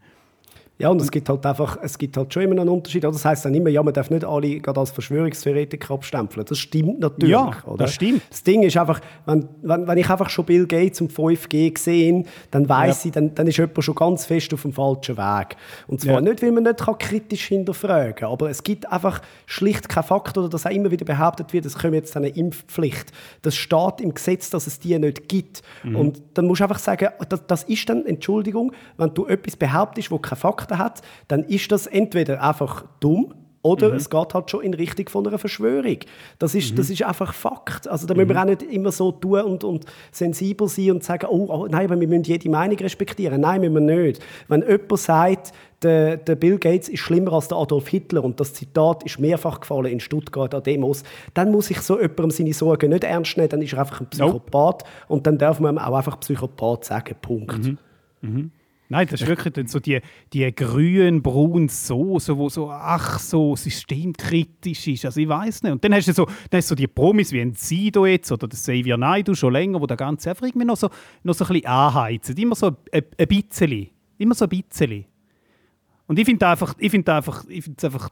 Ja, 0.82 0.88
und 0.88 1.00
es 1.00 1.12
gibt 1.12 1.28
halt 1.28 1.46
einfach, 1.46 1.78
es 1.80 1.96
gibt 1.96 2.16
halt 2.16 2.34
schon 2.34 2.42
immer 2.42 2.60
einen 2.60 2.68
Unterschied. 2.68 3.04
Das 3.04 3.24
heißt 3.24 3.44
dann 3.44 3.54
immer, 3.54 3.68
ja, 3.68 3.84
man 3.84 3.94
darf 3.94 4.10
nicht 4.10 4.24
alle 4.24 4.58
gerade 4.58 4.80
als 4.80 4.90
Verschwörungstheoretiker 4.90 5.94
abstempeln. 5.94 6.44
Das 6.44 6.58
stimmt 6.58 6.98
natürlich. 6.98 7.30
Ja, 7.30 7.52
oder? 7.66 7.84
das 7.84 7.94
stimmt. 7.94 8.22
Das 8.28 8.42
Ding 8.42 8.64
ist 8.64 8.76
einfach, 8.76 9.00
wenn, 9.24 9.48
wenn, 9.62 9.86
wenn 9.86 9.98
ich 9.98 10.10
einfach 10.10 10.28
schon 10.28 10.44
Bill 10.44 10.66
Gates 10.66 11.00
und 11.00 11.12
5G 11.12 11.78
sehe, 11.78 12.24
dann 12.50 12.68
weiß 12.68 13.04
ja. 13.04 13.08
ich, 13.08 13.12
dann, 13.12 13.32
dann 13.32 13.46
ist 13.46 13.58
jemand 13.58 13.84
schon 13.84 13.94
ganz 13.94 14.26
fest 14.26 14.52
auf 14.52 14.62
dem 14.62 14.72
falschen 14.72 15.16
Weg. 15.16 15.56
Und 15.86 16.00
zwar 16.00 16.14
ja. 16.14 16.20
nicht, 16.20 16.42
weil 16.42 16.50
man 16.50 16.64
nicht 16.64 16.78
kann 16.78 16.98
kritisch 16.98 17.46
hinterfragen 17.46 18.16
kann, 18.16 18.32
aber 18.32 18.50
es 18.50 18.64
gibt 18.64 18.90
einfach 18.90 19.22
schlicht 19.46 19.88
keinen 19.88 20.02
Fakt, 20.02 20.36
oder 20.36 20.48
dass 20.48 20.66
auch 20.66 20.70
immer 20.72 20.90
wieder 20.90 21.04
behauptet 21.04 21.52
wird, 21.52 21.64
es 21.64 21.78
kommt 21.78 21.94
jetzt 21.94 22.16
eine 22.16 22.30
Impfpflicht. 22.30 23.12
Das 23.42 23.54
steht 23.54 24.00
im 24.00 24.14
Gesetz, 24.14 24.50
dass 24.50 24.66
es 24.66 24.80
die 24.80 24.98
nicht 24.98 25.28
gibt. 25.28 25.62
Mhm. 25.84 25.94
Und 25.94 26.22
dann 26.34 26.46
musst 26.46 26.58
du 26.58 26.64
einfach 26.64 26.80
sagen, 26.80 27.10
das, 27.28 27.46
das 27.46 27.62
ist 27.64 27.88
dann, 27.88 28.04
Entschuldigung, 28.04 28.72
wenn 28.96 29.14
du 29.14 29.26
etwas 29.26 29.54
behauptest, 29.54 30.10
wo 30.10 30.18
keine 30.18 30.40
Fakten 30.40 30.71
Fakten 30.72 30.78
hat, 30.78 31.02
dann 31.28 31.44
ist 31.44 31.70
das 31.72 31.86
entweder 31.86 32.42
einfach 32.42 32.84
dumm 33.00 33.34
oder 33.64 33.90
mhm. 33.90 33.96
es 33.96 34.10
geht 34.10 34.34
halt 34.34 34.50
schon 34.50 34.62
in 34.62 34.74
Richtung 34.74 35.08
von 35.08 35.24
einer 35.24 35.38
Verschwörung. 35.38 35.98
Das 36.40 36.52
ist, 36.56 36.72
mhm. 36.72 36.76
das 36.76 36.90
ist 36.90 37.04
einfach 37.04 37.32
Fakt. 37.32 37.86
Also 37.86 38.08
da 38.08 38.14
müssen 38.14 38.28
wir 38.30 38.34
mhm. 38.34 38.40
auch 38.40 38.46
nicht 38.46 38.62
immer 38.62 38.90
so 38.90 39.12
tun 39.12 39.40
und, 39.42 39.62
und 39.62 39.86
sensibel 40.10 40.66
sein 40.66 40.90
und 40.90 41.04
sagen, 41.04 41.28
oh, 41.30 41.46
oh, 41.48 41.68
nein, 41.70 41.84
aber 41.86 42.00
wir 42.00 42.08
müssen 42.08 42.24
jede 42.24 42.50
Meinung 42.50 42.76
respektieren. 42.78 43.40
Nein, 43.40 43.60
müssen 43.60 43.86
wir 43.86 44.02
nicht. 44.02 44.20
Wenn 44.48 44.62
jemand 44.62 44.98
sagt, 44.98 45.52
der, 45.80 46.16
der, 46.16 46.34
Bill 46.34 46.58
Gates 46.58 46.88
ist 46.88 47.00
schlimmer 47.00 47.34
als 47.34 47.48
der 47.48 47.58
Adolf 47.58 47.86
Hitler 47.86 48.24
und 48.24 48.40
das 48.40 48.52
Zitat 48.52 49.04
ist 49.04 49.20
mehrfach 49.20 49.60
gefallen 49.60 49.86
in 49.86 50.00
Stuttgart 50.00 50.52
an 50.54 50.62
Demos, 50.64 51.04
dann 51.34 51.52
muss 51.52 51.70
ich 51.70 51.80
so 51.80 52.00
jemandem 52.00 52.30
seine 52.30 52.52
Sorgen 52.52 52.90
nicht 52.90 53.04
ernst 53.04 53.36
nehmen, 53.36 53.48
dann 53.48 53.62
ist 53.62 53.72
er 53.72 53.80
einfach 53.80 54.00
ein 54.00 54.06
Psychopath 54.06 54.82
nope. 54.82 54.84
und 55.08 55.26
dann 55.26 55.38
darf 55.38 55.60
man 55.60 55.78
auch 55.78 55.96
einfach 55.96 56.18
Psychopath 56.20 56.84
sagen, 56.84 57.16
Punkt. 57.20 57.64
Mhm. 57.64 57.78
Mhm. 58.20 58.50
Nein, 58.92 59.06
das 59.10 59.22
ist 59.22 59.26
wirklich 59.26 59.54
dann 59.54 59.66
so 59.68 59.80
die, 59.80 60.00
die 60.34 60.54
grün-braune 60.54 61.70
Soße, 61.70 62.36
wo 62.36 62.50
so, 62.50 62.70
ach 62.70 63.18
so, 63.18 63.56
systemkritisch 63.56 64.86
ist. 64.86 65.06
Also 65.06 65.18
ich 65.18 65.28
weiß 65.30 65.62
nicht. 65.62 65.72
Und 65.72 65.82
dann 65.82 65.94
hast 65.94 66.08
du 66.08 66.12
so, 66.12 66.26
dann 66.26 66.58
hast 66.58 66.66
du 66.66 66.72
so 66.72 66.74
die 66.74 66.88
Promis 66.88 67.32
wie 67.32 67.40
ein 67.40 67.54
Sido 67.54 68.04
jetzt 68.04 68.30
oder 68.30 68.46
der 68.46 68.58
Xavier 68.58 68.98
Naidu 68.98 69.34
schon 69.34 69.54
länger, 69.54 69.80
wo 69.80 69.86
das 69.86 69.96
Ganze 69.96 70.28
einfach 70.28 70.46
irgendwie 70.46 70.66
noch 70.66 70.76
so, 70.76 70.90
noch 71.22 71.32
so 71.32 71.46
ein 71.46 71.54
bisschen 71.54 71.66
anheizen. 71.68 72.36
Immer 72.36 72.54
so 72.54 72.66
ein, 72.66 73.02
ein 73.16 73.26
bisschen. 73.26 73.88
Immer 74.18 74.34
so 74.34 74.44
ein 74.44 74.50
bisschen. 74.50 75.06
Und 76.06 76.18
ich 76.18 76.26
finde 76.26 76.46
einfach, 76.46 76.74
ich 76.76 76.90
finde 76.90 77.14
einfach, 77.14 77.44
ich 77.48 77.64
finde 77.64 77.86
einfach, 77.86 78.10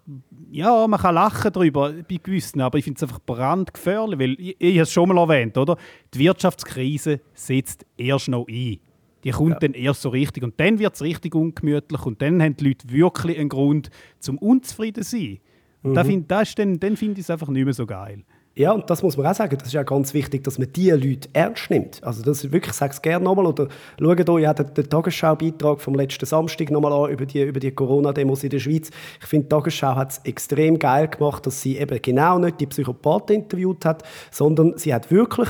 ja, 0.50 0.86
man 0.88 0.98
kann 0.98 1.14
lachen 1.14 1.52
darüber 1.52 1.92
bei 1.92 2.20
gewissen, 2.22 2.62
aber 2.62 2.78
ich 2.78 2.84
finde 2.84 2.96
es 2.96 3.02
einfach 3.02 3.20
brandgefährlich, 3.20 4.18
weil 4.18 4.32
ich, 4.40 4.56
ich 4.58 4.76
habe 4.76 4.82
es 4.84 4.92
schon 4.92 5.10
mal 5.10 5.18
erwähnt, 5.18 5.58
oder? 5.58 5.76
Die 6.14 6.20
Wirtschaftskrise 6.20 7.20
setzt 7.34 7.84
erst 7.98 8.28
noch 8.28 8.48
ein. 8.48 8.80
Die 9.24 9.30
kommt 9.30 9.50
ja. 9.50 9.58
dann 9.60 9.74
erst 9.74 10.02
so 10.02 10.08
richtig 10.08 10.42
und 10.42 10.58
dann 10.58 10.78
wird 10.78 10.94
es 10.94 11.02
richtig 11.02 11.34
ungemütlich 11.34 12.06
und 12.06 12.22
dann 12.22 12.42
haben 12.42 12.56
die 12.56 12.68
Leute 12.68 12.90
wirklich 12.90 13.38
einen 13.38 13.48
Grund 13.48 13.90
zum 14.18 14.38
unzufrieden 14.38 15.02
zu 15.02 15.16
sein. 15.16 15.38
Mhm. 15.82 15.94
Da 15.94 16.04
find, 16.04 16.30
das 16.30 16.54
dann, 16.54 16.78
dann 16.80 16.96
finde 16.96 17.20
ich 17.20 17.26
es 17.26 17.30
einfach 17.30 17.48
nicht 17.48 17.64
mehr 17.64 17.74
so 17.74 17.86
geil. 17.86 18.24
Ja, 18.56 18.72
und 18.72 18.90
das 18.90 19.02
muss 19.02 19.16
man 19.16 19.26
auch 19.26 19.34
sagen, 19.34 19.56
das 19.56 19.68
ist 19.68 19.74
ja 19.74 19.84
ganz 19.84 20.12
wichtig, 20.12 20.42
dass 20.42 20.58
man 20.58 20.70
diese 20.72 20.96
Leute 20.96 21.28
ernst 21.32 21.70
nimmt. 21.70 22.02
Also 22.02 22.22
das 22.22 22.44
ist 22.44 22.52
wirklich, 22.52 22.72
ich 22.72 22.76
sage 22.76 22.92
es 22.92 23.00
gerne 23.00 23.24
nochmal, 23.24 23.46
oder 23.46 23.68
schaut 23.98 24.28
euch 24.28 24.42
ja 24.42 24.52
den, 24.52 24.74
den 24.74 24.90
Tagesschau-Beitrag 24.90 25.80
vom 25.80 25.94
letzten 25.94 26.26
Samstag 26.26 26.70
nochmal 26.70 26.92
an 26.92 27.10
über 27.10 27.26
die, 27.26 27.42
über 27.42 27.60
die 27.60 27.70
Corona-Demos 27.70 28.42
in 28.42 28.50
der 28.50 28.58
Schweiz. 28.58 28.90
Ich 29.20 29.26
finde, 29.26 29.44
die 29.44 29.48
Tagesschau 29.50 29.94
hat 29.94 30.10
es 30.10 30.18
extrem 30.24 30.80
geil 30.80 31.06
gemacht, 31.06 31.46
dass 31.46 31.62
sie 31.62 31.78
eben 31.78 32.02
genau 32.02 32.38
nicht 32.38 32.60
die 32.60 32.66
Psychopathen 32.66 33.36
interviewt 33.36 33.84
hat, 33.84 34.02
sondern 34.32 34.76
sie 34.76 34.92
hat 34.92 35.12
wirklich 35.12 35.48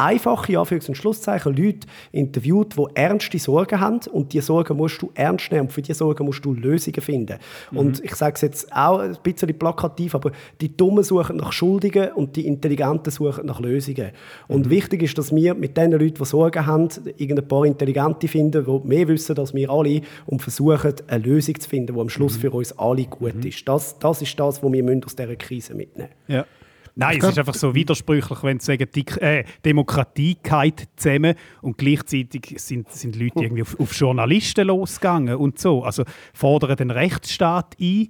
einfache, 0.00 0.52
Anführungs- 0.52 0.88
und 0.88 0.94
Schlusszeichen, 0.94 1.54
Leute 1.54 1.86
interviewt, 2.12 2.76
die 2.76 2.84
ernste 2.94 3.38
Sorgen 3.38 3.80
haben 3.80 4.00
und 4.12 4.32
diese 4.32 4.46
Sorgen 4.46 4.76
musst 4.76 5.02
du 5.02 5.10
ernst 5.14 5.52
nehmen 5.52 5.66
und 5.66 5.72
für 5.72 5.82
diese 5.82 5.98
Sorgen 5.98 6.24
musst 6.24 6.44
du 6.44 6.54
Lösungen 6.54 7.00
finden. 7.00 7.38
Mhm. 7.70 7.78
Und 7.78 8.04
ich 8.04 8.14
sage 8.14 8.34
es 8.34 8.40
jetzt 8.40 8.72
auch 8.72 9.00
ein 9.00 9.16
bisschen 9.22 9.56
plakativ, 9.58 10.14
aber 10.14 10.32
die 10.60 10.76
Dummen 10.76 11.04
suchen 11.04 11.36
nach 11.36 11.52
Schuldigen 11.52 12.12
und 12.12 12.36
die 12.36 12.46
Intelligenten 12.46 13.10
suchen 13.10 13.46
nach 13.46 13.60
Lösungen. 13.60 14.10
Und 14.48 14.66
mhm. 14.66 14.70
wichtig 14.70 15.02
ist, 15.02 15.18
dass 15.18 15.34
wir 15.34 15.54
mit 15.54 15.76
den 15.76 15.92
Leuten, 15.92 16.14
die 16.14 16.24
Sorgen 16.24 16.66
haben, 16.66 16.88
irgendein 17.16 17.48
paar 17.48 17.64
Intelligente 17.64 18.28
finden, 18.28 18.64
die 18.64 18.88
mehr 18.88 19.08
wissen 19.08 19.38
als 19.38 19.54
wir 19.54 19.70
alle 19.70 20.00
und 20.26 20.42
versuchen, 20.42 20.94
eine 21.06 21.22
Lösung 21.22 21.58
zu 21.60 21.68
finden, 21.68 21.94
die 21.94 22.00
am 22.00 22.08
Schluss 22.08 22.36
mhm. 22.36 22.40
für 22.40 22.50
uns 22.52 22.78
alle 22.78 23.04
gut 23.04 23.34
mhm. 23.34 23.48
ist. 23.48 23.68
Das, 23.68 23.98
das 23.98 24.22
ist 24.22 24.38
das, 24.38 24.62
was 24.62 24.72
wir 24.72 25.00
aus 25.04 25.16
dieser 25.16 25.36
Krise 25.36 25.74
mitnehmen 25.74 26.10
müssen. 26.26 26.38
Ja. 26.38 26.46
Nein, 26.94 27.18
es 27.18 27.24
ist 27.24 27.38
einfach 27.38 27.54
so 27.54 27.74
widersprüchlich, 27.74 28.42
wenn 28.42 28.58
sie 28.58 28.66
sagen, 28.66 28.88
die, 28.94 29.06
äh, 29.20 29.44
Demokratie 29.64 30.36
geht 30.42 30.88
zusammen 30.96 31.34
und 31.62 31.78
gleichzeitig 31.78 32.54
sind, 32.56 32.90
sind 32.90 33.16
Leute 33.16 33.42
irgendwie 33.42 33.62
auf, 33.62 33.78
auf, 33.78 33.94
Journalisten 33.94 34.66
losgegangen 34.66 35.36
und 35.36 35.58
so. 35.58 35.84
Also 35.84 36.04
fordern 36.34 36.76
den 36.76 36.90
Rechtsstaat 36.90 37.76
ein 37.80 38.08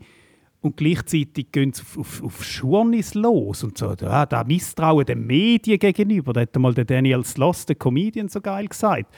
und 0.61 0.77
gleichzeitig 0.77 1.53
gehen 1.53 1.73
sie 1.73 1.83
auf, 1.83 1.99
auf, 1.99 2.23
auf 2.25 2.45
Journeys 2.45 3.15
los 3.15 3.65
und 3.65 3.79
so. 3.79 3.95
Ja, 4.01 4.27
da 4.27 4.45
Misstrauen 4.45 5.07
den 5.07 5.27
Medien 5.27 5.79
gegenüber, 5.79 6.33
da 6.33 6.41
hat 6.41 6.57
mal 6.57 6.75
der 6.75 6.85
Daniel 6.85 7.25
Sloss, 7.25 7.67
der 7.67 7.77
Comedian, 7.77 8.29
so 8.29 8.41
geil 8.41 8.67
gesagt. 8.67 9.15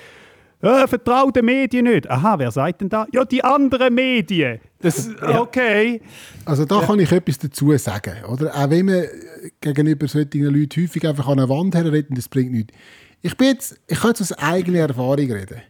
Äh, 0.63 0.87
vertraue 0.87 1.33
den 1.33 1.45
Medien 1.45 1.87
nicht. 1.87 2.09
Aha, 2.09 2.39
wer 2.39 2.53
sagt 2.53 2.81
denn 2.83 2.89
da? 2.89 3.07
Ja, 3.13 3.25
die 3.25 3.43
anderen 3.43 3.93
Medien. 3.93 4.61
Das, 4.81 5.11
okay. 5.23 6.01
Also 6.45 6.65
da 6.65 6.81
kann 6.81 7.01
ich 7.01 7.11
etwas 7.11 7.39
dazu 7.39 7.77
sagen. 7.79 8.15
Oder? 8.29 8.55
Auch 8.55 8.71
wenn 8.71 8.87
man 8.87 9.05
gegenüber 9.61 10.07
solchen 10.07 10.45
Leuten 10.45 10.83
häufig 10.83 11.07
einfach 11.07 11.27
an 11.27 11.41
eine 11.41 11.49
Wand 11.49 11.75
herreden, 11.75 12.15
das 12.15 12.29
bringt 12.29 12.53
nichts. 12.53 12.73
Ich, 13.23 13.37
bin 13.37 13.49
jetzt, 13.49 13.81
ich 13.89 13.99
kann 13.99 14.11
jetzt 14.11 14.21
aus 14.21 14.33
eigener 14.39 14.81
Erfahrung 14.81 15.33
reden. 15.33 15.63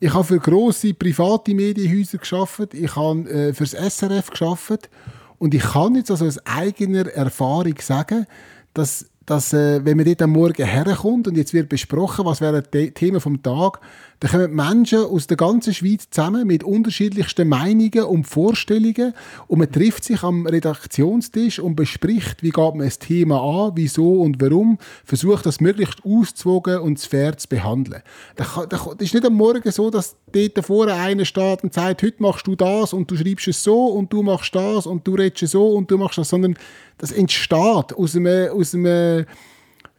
Ich 0.00 0.12
habe 0.12 0.24
für 0.24 0.40
grosse 0.40 0.94
private 0.94 1.54
Medienhäuser 1.54 2.18
geschafft. 2.18 2.74
Ich 2.74 2.96
habe 2.96 3.30
äh, 3.30 3.52
für 3.52 3.64
das 3.64 3.98
SRF 3.98 4.30
geschafft. 4.30 4.90
Und 5.38 5.54
ich 5.54 5.62
kann 5.62 5.94
jetzt 5.94 6.10
also 6.10 6.26
aus 6.26 6.44
eigener 6.44 7.06
Erfahrung 7.06 7.76
sagen, 7.80 8.26
dass 8.74 9.06
dass, 9.30 9.52
äh, 9.52 9.84
wenn 9.84 9.96
man 9.96 10.06
dort 10.06 10.22
am 10.22 10.30
Morgen 10.30 10.66
herkommt 10.66 11.28
und 11.28 11.36
jetzt 11.36 11.54
wird 11.54 11.68
besprochen, 11.68 12.24
was 12.24 12.40
wären 12.40 12.64
die 12.74 12.90
Themen 12.90 13.20
vom 13.20 13.40
Tag, 13.40 13.80
dann 14.20 14.30
kommen 14.32 14.54
Menschen 14.54 14.98
aus 14.98 15.26
der 15.26 15.38
ganzen 15.38 15.72
Schweiz 15.72 16.10
zusammen 16.10 16.46
mit 16.46 16.62
unterschiedlichsten 16.62 17.48
Meinungen 17.48 18.04
und 18.04 18.24
Vorstellungen 18.24 19.14
und 19.48 19.58
man 19.58 19.72
trifft 19.72 20.04
sich 20.04 20.22
am 20.22 20.46
Redaktionstisch 20.46 21.58
und 21.58 21.74
bespricht, 21.74 22.42
wie 22.42 22.50
geht 22.50 22.74
man 22.74 22.84
das 22.84 22.98
Thema 22.98 23.40
an, 23.40 23.72
wieso 23.76 24.20
und 24.20 24.38
warum, 24.38 24.76
versucht 25.06 25.46
das 25.46 25.62
möglichst 25.62 26.04
auszuwogen 26.04 26.80
und 26.80 27.00
fair 27.00 27.38
zu 27.38 27.48
behandeln. 27.48 28.02
Das 28.36 28.58
ist 28.98 29.14
nicht 29.14 29.24
am 29.24 29.34
Morgen 29.34 29.72
so, 29.72 29.88
dass 29.90 30.16
dort 30.30 30.66
vorne 30.66 30.92
einer 30.92 31.24
steht 31.24 31.64
und 31.64 31.72
sagt, 31.72 32.02
heute 32.02 32.22
machst 32.22 32.46
du 32.46 32.56
das 32.56 32.92
und 32.92 33.10
du 33.10 33.16
schreibst 33.16 33.48
es 33.48 33.64
so 33.64 33.86
und 33.86 34.12
du 34.12 34.22
machst 34.22 34.54
das 34.54 34.86
und 34.86 35.06
du 35.06 35.14
redest 35.14 35.50
so 35.50 35.72
und 35.72 35.90
du 35.90 35.96
machst 35.96 36.18
das, 36.18 36.28
sondern 36.28 36.58
das 36.98 37.10
entsteht 37.10 37.94
aus 37.94 38.14
einem, 38.14 38.50
aus 38.52 38.74
einem 38.74 39.24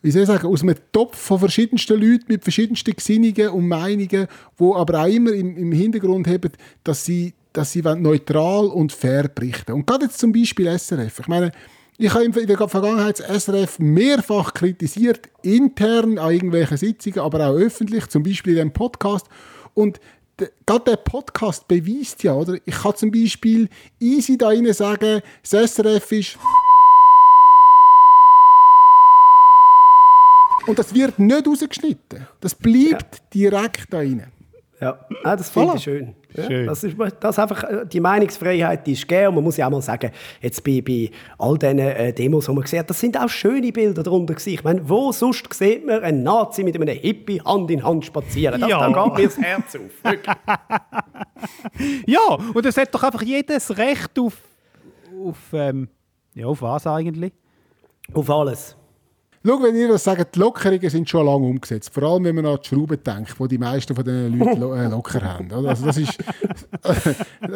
wie 0.02 0.12
soll 0.12 0.24
ich 0.24 0.28
sagen, 0.28 0.48
aus 0.48 0.64
einem 0.64 0.76
Topf 0.92 1.18
von 1.18 1.40
verschiedensten 1.40 2.00
Leuten 2.00 2.26
mit 2.28 2.44
verschiedensten 2.44 2.96
Gesinnungen 2.96 3.50
und 3.50 3.68
Meinungen, 3.68 4.28
wo 4.58 4.76
aber 4.76 5.02
auch 5.02 5.08
immer 5.08 5.32
im, 5.32 5.56
im 5.58 5.72
Hintergrund 5.72 6.28
haben, 6.28 6.52
dass 6.84 7.06
sie, 7.06 7.34
dass 7.54 7.72
sie 7.72 7.82
neutral 7.82 8.68
und 8.68 8.92
fair 8.92 9.28
berichten. 9.28 9.74
Und 9.74 9.86
gerade 9.86 10.06
jetzt 10.06 10.20
zum 10.20 10.32
Beispiel 10.32 10.68
SRF. 10.78 11.20
Ich 11.20 11.28
meine, 11.28 11.52
ich 11.98 12.12
habe 12.12 12.26
in 12.26 12.48
der 12.48 12.68
Vergangenheit 12.68 13.20
das 13.20 13.46
SRF 13.46 13.78
mehrfach 13.78 14.56
kritisiert, 14.56 15.30
intern 15.44 16.18
an 16.18 16.34
irgendwelchen 16.34 16.78
Sitzungen, 16.78 17.20
aber 17.20 17.48
auch 17.48 17.56
öffentlich, 17.56 18.08
zum 18.08 18.24
Beispiel 18.24 18.54
in 18.54 18.70
dem 18.70 18.74
Podcast. 18.74 19.28
Und 19.76 20.00
gerade 20.66 20.86
der 20.86 20.96
Podcast 20.98 21.68
beweist 21.68 22.24
ja, 22.24 22.34
oder? 22.34 22.58
Ich 22.66 22.76
kann 22.76 22.96
zum 22.96 23.12
Beispiel 23.12 23.70
easy 24.00 24.38
da 24.38 24.52
sagen, 24.74 25.22
das 25.44 25.74
SRF 25.74 26.12
ist 26.12 26.38
Und 30.68 30.80
das 30.80 30.94
wird 30.94 31.20
nicht 31.20 31.48
rausgeschnitten. 31.48 32.28
Das 32.40 32.56
bleibt 32.56 33.16
ja. 33.16 33.22
direkt 33.34 33.94
da 33.94 33.98
rein. 33.98 34.32
Ja, 34.82 34.98
ah, 35.24 35.36
das 35.36 35.52
finde 35.52 35.76
ich 35.76 35.84
schön. 35.84 36.16
Ja, 36.36 36.44
schön. 36.46 36.66
Das 36.66 36.84
ist, 36.84 36.98
das 37.20 37.38
einfach, 37.38 37.64
äh, 37.64 37.86
die 37.86 38.00
Meinungsfreiheit 38.00 38.88
die 38.88 38.94
ist 38.94 39.08
gegeben. 39.08 39.36
man 39.36 39.44
muss 39.44 39.58
ja 39.58 39.68
auch 39.68 39.70
mal 39.70 39.82
sagen, 39.82 40.10
jetzt 40.42 40.64
bei, 40.64 40.82
bei 40.82 41.12
all 41.38 41.56
diesen 41.56 41.78
äh, 41.78 42.12
Demos, 42.12 42.48
die 42.48 42.52
man 42.52 42.64
gesehen 42.64 42.80
hat, 42.80 42.90
das 42.90 43.00
sind 43.00 43.20
auch 43.20 43.30
schöne 43.30 43.72
Bilder 43.72 44.02
darunter 44.02 44.34
gewesen. 44.34 44.50
Ich 44.56 44.64
meine, 44.64 44.90
wo 44.90 45.12
sonst 45.12 45.54
sieht 45.54 45.86
man 45.86 46.02
einen 46.02 46.24
Nazi 46.24 46.64
mit 46.64 46.76
einem 46.76 46.88
Hippie 46.88 47.40
Hand 47.42 47.70
in 47.70 47.84
Hand 47.84 48.06
spazieren? 48.06 48.60
Das, 48.60 48.70
ja. 48.72 48.90
Da 48.90 49.04
geht 49.04 49.18
mir 49.18 49.26
das 49.26 49.38
Herz 49.38 49.76
auf. 49.76 50.14
ja, 52.08 52.38
und 52.52 52.66
es 52.66 52.76
hat 52.76 52.92
doch 52.96 53.04
einfach 53.04 53.22
jedes 53.22 53.78
Recht 53.78 54.18
auf, 54.18 54.34
auf, 55.24 55.38
ähm, 55.54 55.90
ja, 56.34 56.48
auf 56.48 56.60
was 56.64 56.88
eigentlich? 56.88 57.34
Auf 58.14 58.28
alles. 58.32 58.76
Schau, 59.44 59.64
wenn 59.64 59.76
ihr 59.76 59.88
das 59.88 60.04
sagt, 60.04 60.36
die 60.36 60.40
Lockerungen 60.40 60.90
sind 60.90 61.10
schon 61.10 61.26
lange 61.26 61.48
umgesetzt. 61.48 61.92
Vor 61.92 62.04
allem, 62.04 62.26
wenn 62.26 62.36
man 62.36 62.46
an 62.46 62.60
die 62.64 62.68
Schrauben 62.68 63.04
denkt, 63.04 63.36
die 63.40 63.48
die 63.48 63.58
meisten 63.58 63.96
von 63.96 64.04
diesen 64.04 64.38
Leuten 64.38 64.60
lo 64.60 64.76
äh, 64.76 64.88
locker 64.88 65.22
haben. 65.22 65.52
Also 65.52 65.86
das 65.86 65.98
ist, 65.98 66.18
da 66.82 66.94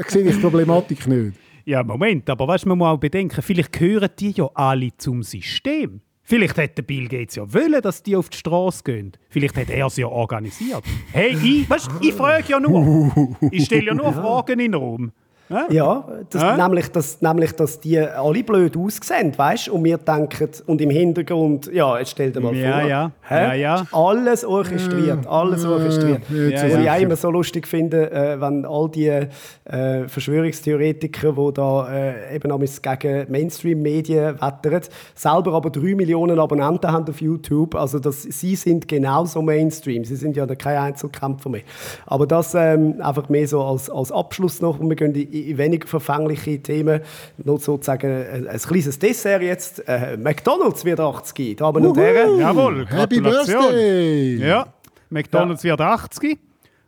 sehe 0.08 0.24
ich 0.24 0.36
die 0.36 0.42
Problematik 0.42 1.06
nicht. 1.06 1.38
Ja, 1.64 1.84
Moment, 1.84 2.28
aber 2.30 2.48
weißt, 2.48 2.66
man 2.66 2.80
muss 2.80 2.88
auch 2.88 2.98
bedenken, 2.98 3.40
vielleicht 3.42 3.72
gehören 3.72 4.10
die 4.20 4.32
ja 4.32 4.50
alle 4.56 4.90
zum 4.98 5.22
System. 5.22 6.02
Vielleicht 6.24 6.58
hätte 6.58 6.82
Bill 6.82 7.08
Gates 7.08 7.36
ja 7.36 7.54
wollen, 7.54 7.80
dass 7.84 8.02
die 8.02 8.16
auf 8.16 8.30
die 8.30 8.38
Straße 8.38 8.84
gehen. 8.84 9.12
Vielleicht 9.30 9.56
hätte 9.56 9.74
er 9.74 9.88
sie 9.92 10.02
ja 10.02 10.08
organisiert. 10.08 10.84
Hey, 11.12 11.38
ich, 11.38 11.70
weißt, 11.70 11.90
ich 12.02 12.14
frage 12.14 12.46
ja 12.48 12.60
nur. 12.60 13.38
Ich 13.52 13.66
stelle 13.66 13.86
ja 13.86 13.94
nur 13.94 14.12
Fragen 14.12 14.54
in 14.54 14.72
den 14.72 14.74
Raum. 14.74 15.12
Ja, 15.48 15.68
ja, 15.70 16.08
das, 16.32 16.42
ja? 16.42 16.58
Nämlich, 16.58 16.92
dass, 16.92 17.22
nämlich, 17.22 17.52
dass 17.52 17.80
die 17.80 18.00
alle 18.00 18.44
blöd 18.44 18.76
aussehen, 18.76 19.32
weißt 19.38 19.70
Und 19.70 19.84
wir 19.84 20.00
denken, 20.00 20.50
und 20.66 20.82
im 20.82 20.90
Hintergrund, 20.90 21.70
ja, 21.72 22.00
jetzt 22.00 22.12
stell 22.12 22.32
dir 22.32 22.40
mal 22.40 22.56
ja, 22.56 22.80
vor. 22.80 22.90
Ja, 22.90 23.12
ja. 23.30 23.54
ja. 23.54 23.88
Alles 23.92 24.44
orchestriert, 24.44 25.28
alles 25.28 25.64
orchestriert. 25.64 26.22
Ja, 26.30 26.48
ja, 26.48 26.64
Was 26.64 26.82
ich 26.82 26.90
auch 26.90 27.00
immer 27.00 27.16
so 27.16 27.30
lustig 27.30 27.68
finde, 27.68 28.12
äh, 28.12 28.42
wenn 28.42 28.66
all 28.66 28.90
die 28.90 29.08
äh, 29.08 30.08
Verschwörungstheoretiker, 30.08 31.34
die 31.34 31.54
da 31.54 31.94
äh, 31.94 32.36
eben 32.36 32.66
gegen 32.82 33.32
Mainstream-Medien 33.32 34.42
wettern, 34.42 34.82
selber 35.14 35.54
aber 35.54 35.70
drei 35.70 35.94
Millionen 35.94 36.40
Abonnenten 36.40 36.92
haben 36.92 37.08
auf 37.08 37.22
YouTube, 37.22 37.76
also 37.76 38.00
das, 38.00 38.24
sie 38.24 38.56
sind 38.56 38.88
genauso 38.88 39.44
Mainstream, 39.44 40.06
sie 40.06 40.16
sind 40.16 40.36
ja 40.36 40.48
kein 40.48 40.78
Einzelkämpfer 40.78 41.50
mehr. 41.50 41.62
Aber 42.08 42.26
das 42.26 42.56
ähm, 42.56 42.96
einfach 43.00 43.30
mehr 43.30 43.48
so 43.48 43.62
als, 43.64 43.92
als 43.92 44.12
Abschluss 44.12 44.60
noch, 44.62 44.80
und 44.80 44.90
wir 44.90 44.96
gehen 44.96 45.14
in 45.14 45.35
weniger 45.58 45.88
verfängliche 45.88 46.62
Themen. 46.62 47.02
Noch 47.38 47.60
sozusagen 47.60 48.12
ein, 48.12 48.48
ein 48.48 48.60
kleines 48.60 49.00
Dessert 49.00 49.42
jetzt. 49.42 49.88
Äh, 49.88 50.18
McDonalds 50.18 50.86
wird 50.86 51.00
80, 51.00 51.58
Damen 51.58 51.86
und 51.86 51.98
Herren. 51.98 52.40
Jawohl, 52.40 52.88
Happy 52.88 53.20
Birthday! 53.20 54.38
Ja, 54.38 54.68
McDonalds 55.10 55.64
ja. 55.64 55.72
wird 55.72 55.82
80. 55.82 56.40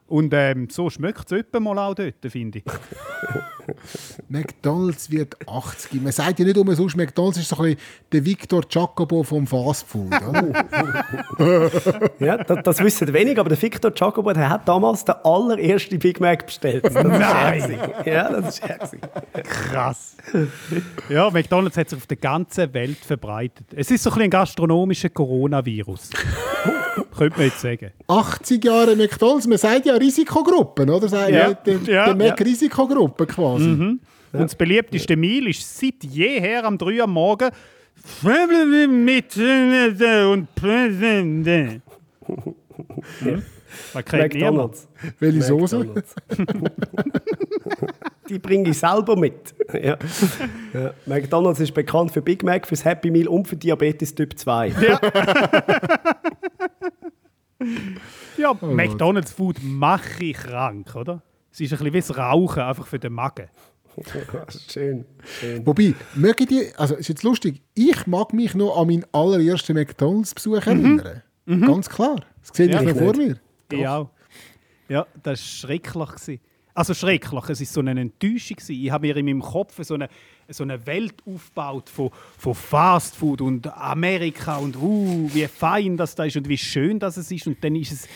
Und 0.07 0.33
ähm, 0.33 0.69
so 0.69 0.89
schmeckt 0.89 1.31
es 1.31 1.45
mal 1.60 1.77
auch 1.77 1.93
dort, 1.93 2.15
finde 2.29 2.60
ich. 2.60 2.63
McDonalds 4.30 5.12
wird 5.12 5.36
80. 5.47 6.01
Man 6.01 6.12
sagt 6.12 6.39
ja 6.39 6.45
nicht 6.45 6.58
umsonst, 6.58 6.95
McDonalds 6.95 7.38
ist 7.38 7.49
so 7.49 7.58
ein 7.58 7.75
bisschen 7.75 7.80
der 8.12 8.25
Victor 8.25 8.63
Jacobo 8.69 9.23
vom 9.23 9.47
Fastfood. 9.47 10.12
ja, 12.19 12.38
das, 12.38 12.60
das, 12.63 12.84
wissen 12.84 13.12
wenig, 13.13 13.39
aber 13.39 13.49
der 13.49 13.62
Victor 13.62 13.91
Jacobo 13.95 14.34
der 14.34 14.49
hat 14.49 14.67
damals 14.67 15.06
den 15.06 15.15
allerersten 15.23 15.99
Big 15.99 16.19
Mac 16.19 16.45
bestellt. 16.45 16.86
Das 16.86 16.93
Nein! 16.93 17.80
Ja, 18.06 18.30
das 18.30 18.56
ist 18.56 18.67
herzig. 18.67 19.01
Krass. 19.43 20.17
Ja, 21.10 21.30
McDonalds 21.30 21.77
hat 21.77 21.89
sich 21.89 21.97
auf 21.97 22.08
der 22.08 22.17
ganzen 22.17 22.73
Welt 22.73 22.97
verbreitet. 22.97 23.67
Es 23.75 23.91
ist 23.91 24.03
so 24.03 24.10
ein, 24.10 24.13
bisschen 24.13 24.23
ein 24.23 24.30
gastronomischer 24.30 25.10
Coronavirus. 25.10 26.10
Könnte 27.17 27.38
man 27.38 27.47
jetzt 27.47 27.62
sagen. 27.62 27.91
80 28.08 28.63
Jahre 28.63 28.95
McDonalds, 28.95 29.47
man 29.47 29.58
sagt 29.58 29.86
ja 29.86 29.95
Risikogruppen, 29.95 30.89
oder? 30.89 31.08
Sagt 31.08 31.32
ja, 31.32 31.53
der, 31.53 31.77
der 31.77 31.93
ja, 31.93 32.13
Mac-Risikogruppe 32.13 33.25
quasi. 33.25 33.56
Mhm. 33.61 33.99
Und 34.33 34.41
das 34.41 34.55
beliebteste 34.55 35.15
Meal 35.15 35.47
ist 35.47 35.79
seit 35.79 36.03
jeher 36.03 36.65
am 36.65 36.77
3 36.77 37.01
Uhr 37.01 37.07
morgen 37.07 37.49
mit 39.05 39.37
und 39.37 40.55
Präsident. 40.55 41.81
Man 43.93 44.05
kennt 44.05 44.33
McDonalds. 44.33 44.87
Welche 45.19 45.41
Soße? 45.41 45.85
die 48.29 48.39
bringe 48.39 48.69
ich 48.69 48.77
selber 48.77 49.15
mit. 49.15 49.55
Ja. 49.73 49.97
Ja. 50.73 50.93
McDonalds 51.05 51.59
ist 51.59 51.73
bekannt 51.73 52.11
für 52.11 52.21
Big 52.21 52.43
Mac, 52.43 52.67
fürs 52.67 52.85
Happy 52.85 53.11
Meal 53.11 53.27
und 53.27 53.47
für 53.47 53.55
Diabetes 53.55 54.13
Typ 54.15 54.37
2. 54.37 54.67
Ja. 54.67 54.99
ja, 58.37 58.53
McDonalds 58.61 59.31
Food 59.31 59.57
mache 59.63 60.25
ich 60.25 60.37
krank, 60.37 60.95
oder? 60.95 61.21
Es 61.57 61.61
ist 61.61 61.71
ein 61.73 61.77
bisschen 61.79 61.93
wie 61.93 61.99
das 61.99 62.17
Rauchen, 62.17 62.61
einfach 62.61 62.85
für 62.85 62.99
den 62.99 63.13
Magen. 63.13 63.47
schön, 64.69 65.05
schön. 65.39 65.65
Wobei, 65.65 65.95
möge 66.13 66.45
die, 66.45 66.67
also 66.77 66.93
ist 66.95 67.07
jetzt 67.07 67.23
lustig, 67.23 67.63
ich 67.73 68.05
mag 68.05 68.31
mich 68.31 68.53
noch 68.53 68.77
an 68.79 68.85
meinen 68.87 69.05
allerersten 69.11 69.73
McDonalds-Besuch 69.73 70.57
erinnern. 70.67 71.23
Ganz 71.47 71.89
klar. 71.89 72.17
Das 72.41 72.55
sehe 72.55 72.67
ich 72.67 72.73
Ja. 72.73 72.83
noch 72.83 72.95
vor 72.95 73.15
mir. 73.15 73.39
Ich 73.71 73.87
auch. 73.87 74.11
Ja, 74.87 75.07
das 75.23 75.39
war 75.39 75.69
schrecklich. 75.69 76.09
gewesen. 76.09 76.39
Also 76.75 76.93
schrecklich, 76.93 77.49
es 77.49 77.59
war 77.59 77.65
so 77.65 77.79
eine 77.79 77.99
Enttäuschung. 78.01 78.57
gewesen. 78.57 78.75
Ich 78.79 78.91
habe 78.91 79.07
mir 79.07 79.17
in 79.17 79.25
meinem 79.25 79.41
Kopf 79.41 79.83
so 79.83 79.95
eine, 79.95 80.09
so 80.49 80.61
eine 80.63 80.85
Welt 80.85 81.15
aufgebaut 81.25 81.89
von, 81.89 82.11
von 82.37 82.53
Fast 82.53 83.15
Food 83.15 83.41
und 83.41 83.65
Amerika 83.75 84.57
und 84.57 84.75
uh, 84.77 85.27
wie 85.33 85.47
fein 85.47 85.97
das 85.97 86.13
da 86.13 86.25
ist 86.25 86.37
und 86.37 86.47
wie 86.47 86.57
schön 86.57 86.99
das 86.99 87.17
es 87.17 87.31
ist. 87.31 87.47
Und 87.47 87.63
dann 87.63 87.75
ist 87.75 87.91
es, 87.93 88.07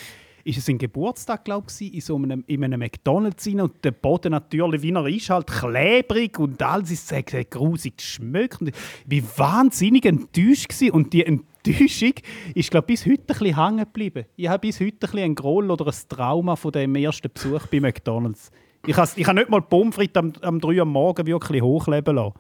ist 0.43 0.57
es 0.57 0.67
ein 0.67 0.77
Geburtstag, 0.77 1.45
glaube 1.45 1.67
ich, 1.79 1.93
in 1.93 2.01
so 2.01 2.15
einem, 2.15 2.43
in 2.47 2.63
einem 2.63 2.79
McDonalds 2.79 3.47
rein 3.47 3.61
und 3.61 3.83
der 3.83 3.91
Boden 3.91 4.31
natürlich, 4.31 4.81
wie 4.81 4.91
er 4.91 5.07
ist, 5.07 5.29
halt 5.29 5.47
klebrig 5.47 6.39
und 6.39 6.61
alles 6.61 6.91
ist 6.91 7.07
sehr, 7.07 7.23
sehr 7.27 7.45
grusig 7.45 7.97
geschmückt. 7.97 8.61
Und 8.61 8.71
ich 9.09 9.23
war 9.37 9.63
wahnsinnig 9.63 10.05
enttäuscht 10.05 10.69
gewesen. 10.69 10.91
und 10.91 11.13
die 11.13 11.25
Enttäuschung 11.25 12.13
ist, 12.55 12.71
glaube 12.71 12.87
bis 12.87 13.05
heute 13.05 13.21
ein 13.21 13.25
bisschen 13.25 13.55
hängen 13.55 13.79
geblieben. 13.79 14.25
Ich 14.35 14.47
habe 14.47 14.59
bis 14.59 14.79
heute 14.79 15.07
ein 15.11 15.19
einen 15.19 15.35
Groll 15.35 15.69
oder 15.69 15.87
ein 15.87 15.93
Trauma 16.09 16.55
von 16.55 16.71
dem 16.71 16.95
ersten 16.95 17.29
Besuch 17.31 17.67
bei 17.67 17.79
McDonalds. 17.79 18.51
Ich 18.87 18.97
habe 18.97 19.09
ich 19.15 19.27
nicht 19.27 19.49
mal 19.49 19.61
Pommes 19.61 19.95
frites 19.95 20.17
am, 20.17 20.33
am 20.41 20.59
3 20.59 20.79
Uhr 20.79 20.85
Morgen 20.85 21.27
wirklich 21.27 21.61
hochleben 21.61 22.15
lassen. 22.15 22.33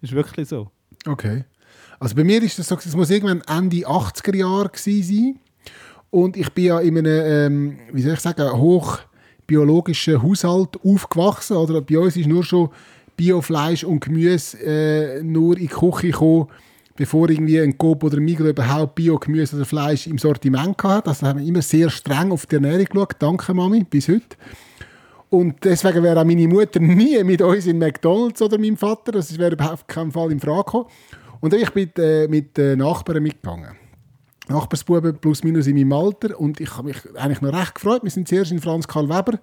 Das 0.00 0.10
ist 0.10 0.16
wirklich 0.16 0.48
so. 0.48 0.70
Okay. 1.06 1.44
Also 1.98 2.14
bei 2.14 2.24
mir 2.24 2.42
ist 2.42 2.58
das 2.58 2.68
so, 2.68 2.76
es 2.76 2.96
muss 2.96 3.10
irgendwann 3.10 3.42
Ende 3.42 3.86
80er 3.86 4.36
Jahre 4.36 4.68
gewesen 4.68 5.02
sein. 5.02 5.40
Und 6.16 6.34
ich 6.38 6.50
bin 6.50 6.64
ja 6.64 6.80
in 6.80 6.96
einem, 6.96 7.06
ähm, 7.26 7.78
wie 7.92 8.00
soll 8.00 8.14
ich 8.14 8.20
sagen, 8.20 8.50
hochbiologischen 8.50 10.22
Haushalt 10.22 10.78
aufgewachsen. 10.82 11.58
Oder 11.58 11.82
bei 11.82 11.98
uns 11.98 12.16
ist 12.16 12.26
nur 12.26 12.42
schon 12.42 12.70
Biofleisch 13.18 13.84
und 13.84 14.00
Gemüse 14.00 14.56
äh, 14.64 15.22
nur 15.22 15.58
in 15.58 15.64
die 15.64 15.68
Küche 15.68 16.12
gekommen, 16.12 16.46
bevor 16.96 17.28
irgendwie 17.28 17.60
ein 17.60 17.76
Coop 17.76 18.02
oder 18.02 18.16
ein 18.16 18.24
Migros 18.24 18.48
überhaupt 18.48 18.94
Bio-Gemüse 18.94 19.56
oder 19.56 19.66
Fleisch 19.66 20.06
im 20.06 20.16
Sortiment 20.16 20.82
hatte. 20.82 21.10
Also 21.10 21.26
haben 21.26 21.40
wir 21.40 21.46
immer 21.46 21.60
sehr 21.60 21.90
streng 21.90 22.32
auf 22.32 22.46
die 22.46 22.54
Ernährung 22.54 22.86
geschaut. 22.86 23.16
Danke, 23.18 23.52
Mami, 23.52 23.84
bis 23.84 24.08
heute. 24.08 24.38
Und 25.28 25.62
deswegen 25.64 26.02
wäre 26.02 26.18
auch 26.18 26.24
meine 26.24 26.48
Mutter 26.48 26.80
nie 26.80 27.22
mit 27.24 27.42
uns 27.42 27.66
in 27.66 27.76
McDonalds 27.76 28.40
oder 28.40 28.56
meinem 28.56 28.78
Vater. 28.78 29.12
Das 29.12 29.38
wäre 29.38 29.52
überhaupt 29.52 29.86
keinen 29.86 30.12
Fall 30.12 30.32
in 30.32 30.40
Frage 30.40 30.64
gekommen. 30.64 30.86
Und 31.40 31.52
ich 31.52 31.70
bin 31.72 31.90
äh, 31.98 32.26
mit 32.26 32.56
den 32.56 32.78
Nachbarn 32.78 33.22
mitgegangen. 33.22 33.85
Nachbarsbuben 34.48 35.18
plus 35.18 35.42
minus 35.42 35.66
in 35.66 35.76
meinem 35.76 35.92
Alter. 35.92 36.38
Und 36.38 36.60
ich 36.60 36.76
habe 36.76 36.88
mich 36.88 36.98
eigentlich 37.16 37.40
noch 37.40 37.52
recht 37.52 37.74
gefreut. 37.74 38.02
Wir 38.02 38.10
sind 38.10 38.28
zuerst 38.28 38.52
in 38.52 38.60
Franz 38.60 38.86
Karl 38.86 39.08
Weber 39.08 39.38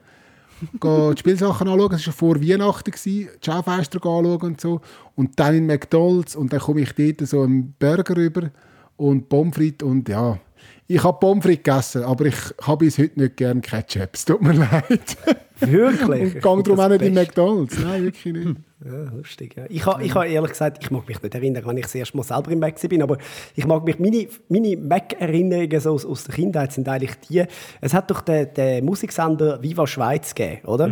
gehen 0.79 1.15
die 1.15 1.19
Spielsachen 1.19 1.67
anschauen. 1.67 1.93
Es 1.93 2.07
war 2.07 2.13
vor 2.13 2.41
Weihnachten, 2.41 2.91
die 3.05 3.29
Schaufenster 3.43 3.97
anschauen 3.97 4.41
und 4.41 4.61
so. 4.61 4.81
Und 5.15 5.39
dann 5.39 5.55
in 5.55 5.65
McDonalds 5.65 6.35
und 6.35 6.53
dann 6.53 6.59
komme 6.59 6.81
ich 6.81 6.93
dort 6.93 7.27
so 7.27 7.41
einen 7.41 7.73
Burger 7.77 8.15
rüber 8.15 8.51
und 8.97 9.29
Pommes 9.29 9.55
frites 9.55 9.87
und 9.87 10.07
ja... 10.09 10.39
Ich 10.87 11.03
habe 11.03 11.17
Pommes 11.19 11.43
frites 11.43 11.63
gegessen, 11.63 12.03
aber 12.03 12.25
ich 12.25 12.35
habe 12.61 12.85
bis 12.85 12.97
heute 12.97 13.19
nicht 13.19 13.37
gerne 13.37 13.61
Ketchup. 13.61 14.09
Es 14.13 14.25
tut 14.25 14.41
mir 14.41 14.53
leid. 14.53 15.17
Wirklich? 15.59 16.35
Und 16.35 16.41
gang 16.41 16.63
darum 16.63 16.79
auch 16.79 16.89
nicht 16.89 17.01
in 17.03 17.13
McDonalds. 17.13 17.79
Nein, 17.79 18.03
wirklich 18.03 18.33
nicht. 18.33 18.57
Ja, 18.85 19.09
lustig. 19.15 19.55
Ja. 19.55 19.63
Ich 19.69 19.85
habe 19.85 20.03
ich 20.03 20.13
ha 20.13 20.25
ehrlich 20.25 20.51
gesagt, 20.51 20.83
ich 20.83 20.91
mag 20.91 21.07
mich 21.07 21.23
nicht 21.23 21.33
erinnern, 21.33 21.63
wenn 21.65 21.77
ich 21.77 21.83
das 21.85 21.95
erste 21.95 22.17
Mal 22.17 22.23
selber 22.23 22.51
im 22.51 22.59
Mac 22.59 22.75
bin, 22.89 23.01
aber 23.01 23.17
ich 23.55 23.65
mag 23.65 23.85
mich, 23.85 23.97
meine, 23.97 24.27
meine 24.49 24.75
Mac-Erinnerungen 24.75 25.79
so 25.79 25.93
aus, 25.93 26.05
aus 26.05 26.25
der 26.25 26.35
Kindheit 26.35 26.73
sind 26.73 26.89
eigentlich 26.89 27.15
die, 27.29 27.45
es 27.79 27.93
hat 27.93 28.11
doch 28.11 28.19
den, 28.19 28.53
den 28.53 28.83
Musiksender 28.83 29.63
Viva 29.63 29.87
Schweiz 29.87 30.35
gegeben, 30.35 30.65
oder? 30.65 30.89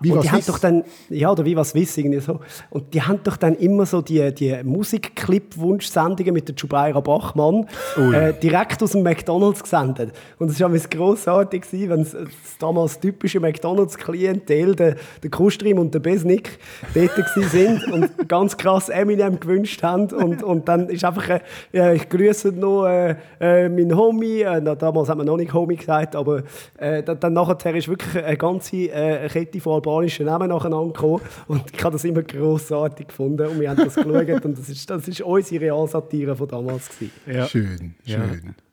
Viva 0.00 0.16
und 0.16 0.24
die 0.24 0.30
haben 0.30 0.42
doch 0.46 0.58
dann, 0.58 0.84
ja, 1.10 1.30
oder 1.30 1.44
Viva 1.44 1.62
Swiss 1.62 1.96
irgendwie 1.98 2.20
so. 2.20 2.40
Und 2.70 2.94
die 2.94 3.02
haben 3.02 3.20
doch 3.22 3.36
dann 3.36 3.54
immer 3.56 3.84
so 3.86 4.00
die, 4.00 4.34
die 4.34 4.56
Musikclip-Wunschsendungen 4.62 6.32
mit 6.32 6.48
der 6.48 6.54
Jubaira 6.54 7.00
Bachmann 7.00 7.66
äh, 7.96 8.32
direkt 8.32 8.82
aus 8.82 8.92
dem 8.92 9.02
McDonalds 9.02 9.62
gesendet. 9.62 10.12
Und 10.38 10.50
es 10.50 10.60
war 10.60 10.68
damals 10.68 10.88
grossartig, 10.88 11.62
gewesen, 11.62 11.90
wenn 11.90 12.04
das 12.04 12.16
damals 12.58 12.98
typische 13.00 13.40
McDonalds-Klientel, 13.40 14.74
der, 14.74 14.96
der 15.22 15.30
Kustrim 15.30 15.78
und 15.78 15.92
der 15.92 16.00
Besnik, 16.00 16.58
dort 16.94 17.10
sind 17.50 17.84
und 17.92 18.10
ganz 18.28 18.56
krass 18.56 18.88
Eminem 18.88 19.38
gewünscht 19.38 19.82
haben. 19.82 20.06
Und, 20.12 20.42
und 20.42 20.68
dann 20.68 20.88
ist 20.88 21.04
einfach, 21.04 21.28
äh, 21.28 21.40
ja, 21.72 21.92
ich 21.92 22.08
grüße 22.08 22.52
noch 22.52 22.86
äh, 22.86 23.16
äh, 23.40 23.68
meinen 23.68 23.96
Homie, 23.96 24.42
äh, 24.42 24.62
damals 24.76 25.08
hat 25.08 25.18
man 25.18 25.26
noch 25.26 25.36
nicht 25.36 25.52
Homie 25.52 25.76
gesagt, 25.76 26.16
aber 26.16 26.42
äh, 26.78 27.02
dann, 27.02 27.20
dann 27.20 27.32
nachher 27.32 27.74
ist 27.74 27.88
wirklich 27.88 28.24
eine 28.24 28.36
ganze 28.36 28.76
äh, 28.76 29.28
Kette 29.28 29.60
von 29.60 29.82
albanischen 29.90 30.26
Namen 30.26 30.48
nacheinander 30.48 30.92
gekommen. 30.92 31.22
Und 31.48 31.62
ich 31.72 31.84
habe 31.84 31.92
das 31.92 32.04
immer 32.04 32.22
grossartig 32.22 33.08
gefunden 33.08 33.46
und 33.46 33.60
wir 33.60 33.70
haben 33.70 33.76
das 33.76 33.94
geschaut 33.94 34.44
und 34.44 34.58
das 34.58 34.68
ist, 34.68 34.88
das 34.88 35.08
ist 35.08 35.20
unsere 35.20 35.64
Realsatire 35.64 36.36
von 36.36 36.48
damals. 36.48 36.88
Gewesen. 36.88 37.12
Ja. 37.26 37.46
Schön, 37.46 37.94
schön. 38.04 38.42
Ja. 38.44 38.69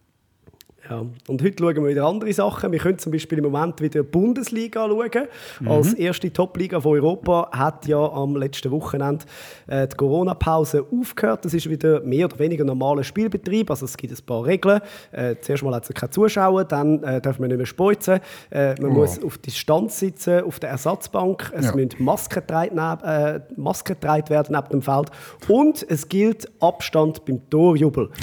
Und 1.27 1.41
heute 1.43 1.55
schauen 1.63 1.75
wir 1.75 1.87
wieder 1.89 2.05
andere 2.05 2.31
Sachen. 2.33 2.71
Wir 2.71 2.79
können 2.79 2.97
zum 2.97 3.11
Beispiel 3.11 3.37
im 3.39 3.45
Moment 3.51 3.81
wieder 3.81 4.01
die 4.03 4.07
Bundesliga 4.09 4.87
schauen. 4.87 5.27
Als 5.67 5.93
erste 5.93 6.31
Top-Liga 6.31 6.79
von 6.79 6.93
Europa 6.93 7.49
hat 7.51 7.85
ja 7.87 7.97
am 7.99 8.35
letzten 8.35 8.71
Wochenende 8.71 9.25
äh, 9.67 9.87
die 9.87 9.95
Corona-Pause 9.95 10.85
aufgehört. 10.91 11.45
Das 11.45 11.53
ist 11.53 11.69
wieder 11.69 12.01
mehr 12.01 12.25
oder 12.25 12.39
weniger 12.39 12.63
normaler 12.63 13.03
Spielbetrieb. 13.03 13.69
Also 13.69 13.85
es 13.85 13.97
gibt 13.97 14.13
ein 14.13 14.25
paar 14.25 14.45
Regeln. 14.45 14.81
Äh, 15.11 15.35
zuerst 15.41 15.63
mal 15.63 15.73
hat 15.75 15.89
es 15.89 15.93
keine 15.95 16.09
Zuschauer, 16.11 16.63
dann 16.65 17.03
äh, 17.03 17.21
darf 17.21 17.39
man 17.39 17.49
nicht 17.49 17.57
mehr 17.57 17.65
speuzen. 17.65 18.19
Äh, 18.49 18.75
man 18.81 18.91
Oh. 18.91 19.01
muss 19.01 19.21
auf 19.23 19.37
Distanz 19.37 19.99
sitzen, 19.99 20.43
auf 20.43 20.59
der 20.59 20.69
Ersatzbank. 20.69 21.51
Es 21.55 21.65
Ja. 21.65 21.75
müssen 21.75 22.03
Masken 22.03 22.35
getragen, 22.41 22.77
äh, 22.77 23.41
Masken 23.55 23.93
getragen 23.99 24.29
werden 24.29 24.55
neben 24.55 24.69
dem 24.69 24.81
Feld. 24.81 25.11
Und 25.47 25.85
es 25.89 26.07
gilt 26.07 26.49
Abstand 26.61 27.25
beim 27.25 27.41
Torjubel. 27.49 28.09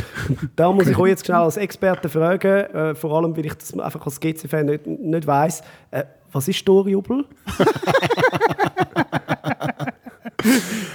Da 0.57 0.73
muss 0.73 0.87
ich 0.89 0.99
euch 0.99 1.11
jetzt 1.11 1.27
schnell 1.27 1.39
als 1.39 1.57
Experte 1.57 2.09
fragen, 2.09 2.54
äh, 2.61 2.95
vor 2.95 3.13
allem, 3.17 3.37
weil 3.37 3.47
ich 3.47 3.55
das 3.55 3.79
einfach 3.79 4.05
als 4.07 4.19
GC-Fan 4.21 4.67
nicht, 4.67 4.87
nicht 4.87 5.27
weiss. 5.27 5.63
Äh, 5.91 6.05
was 6.33 6.49
ist 6.49 6.65
Torjubel? 6.67 7.25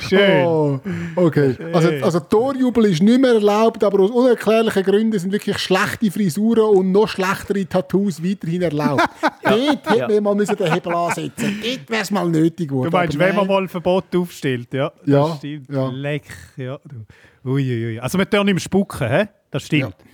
Schön. 0.07 0.45
Oh, 0.45 0.79
okay. 1.15 1.55
Also, 1.73 1.89
also 2.03 2.19
Torjubel 2.19 2.85
ist 2.85 3.01
nicht 3.01 3.19
mehr 3.19 3.33
erlaubt, 3.33 3.83
aber 3.83 4.01
aus 4.01 4.11
unerklärlichen 4.11 4.83
Gründen 4.83 5.17
sind 5.17 5.31
wirklich 5.31 5.57
schlechte 5.57 6.11
Frisuren 6.11 6.75
und 6.77 6.91
noch 6.91 7.07
schlechtere 7.07 7.65
Tattoos 7.65 8.23
weiterhin 8.23 8.61
erlaubt. 8.63 9.07
Dort 9.43 9.89
hätte 9.89 10.07
man 10.15 10.23
mal 10.23 10.35
müssen 10.35 10.55
den 10.55 10.71
Hebel 10.71 10.93
ansetzen 10.93 11.59
Dort 11.63 11.89
wäre 11.89 12.01
es 12.01 12.11
mal 12.11 12.29
nötig 12.29 12.69
geworden. 12.69 12.91
Du 12.91 12.97
meinst, 12.97 13.15
Aber 13.17 13.25
wenn 13.25 13.35
man 13.35 13.47
mal 13.47 13.61
ein 13.63 13.69
Verbot 13.69 14.05
aufstellt, 14.15 14.73
ja. 14.73 14.91
Das 14.99 15.07
Ja, 15.07 15.35
stimmt. 15.37 15.69
ja. 15.69 15.89
Leck, 15.89 16.23
ja. 16.57 16.77
du. 16.85 17.49
Ui, 17.49 17.63
ui, 17.63 17.85
ui. 17.93 17.99
Also 17.99 18.17
wir 18.17 18.25
dürfen 18.25 18.45
nicht 18.45 18.55
mehr 18.55 18.61
spucken, 18.61 19.07
hä? 19.07 19.25
Das 19.51 19.63
stimmt. 19.63 19.95
Ja, 19.99 20.05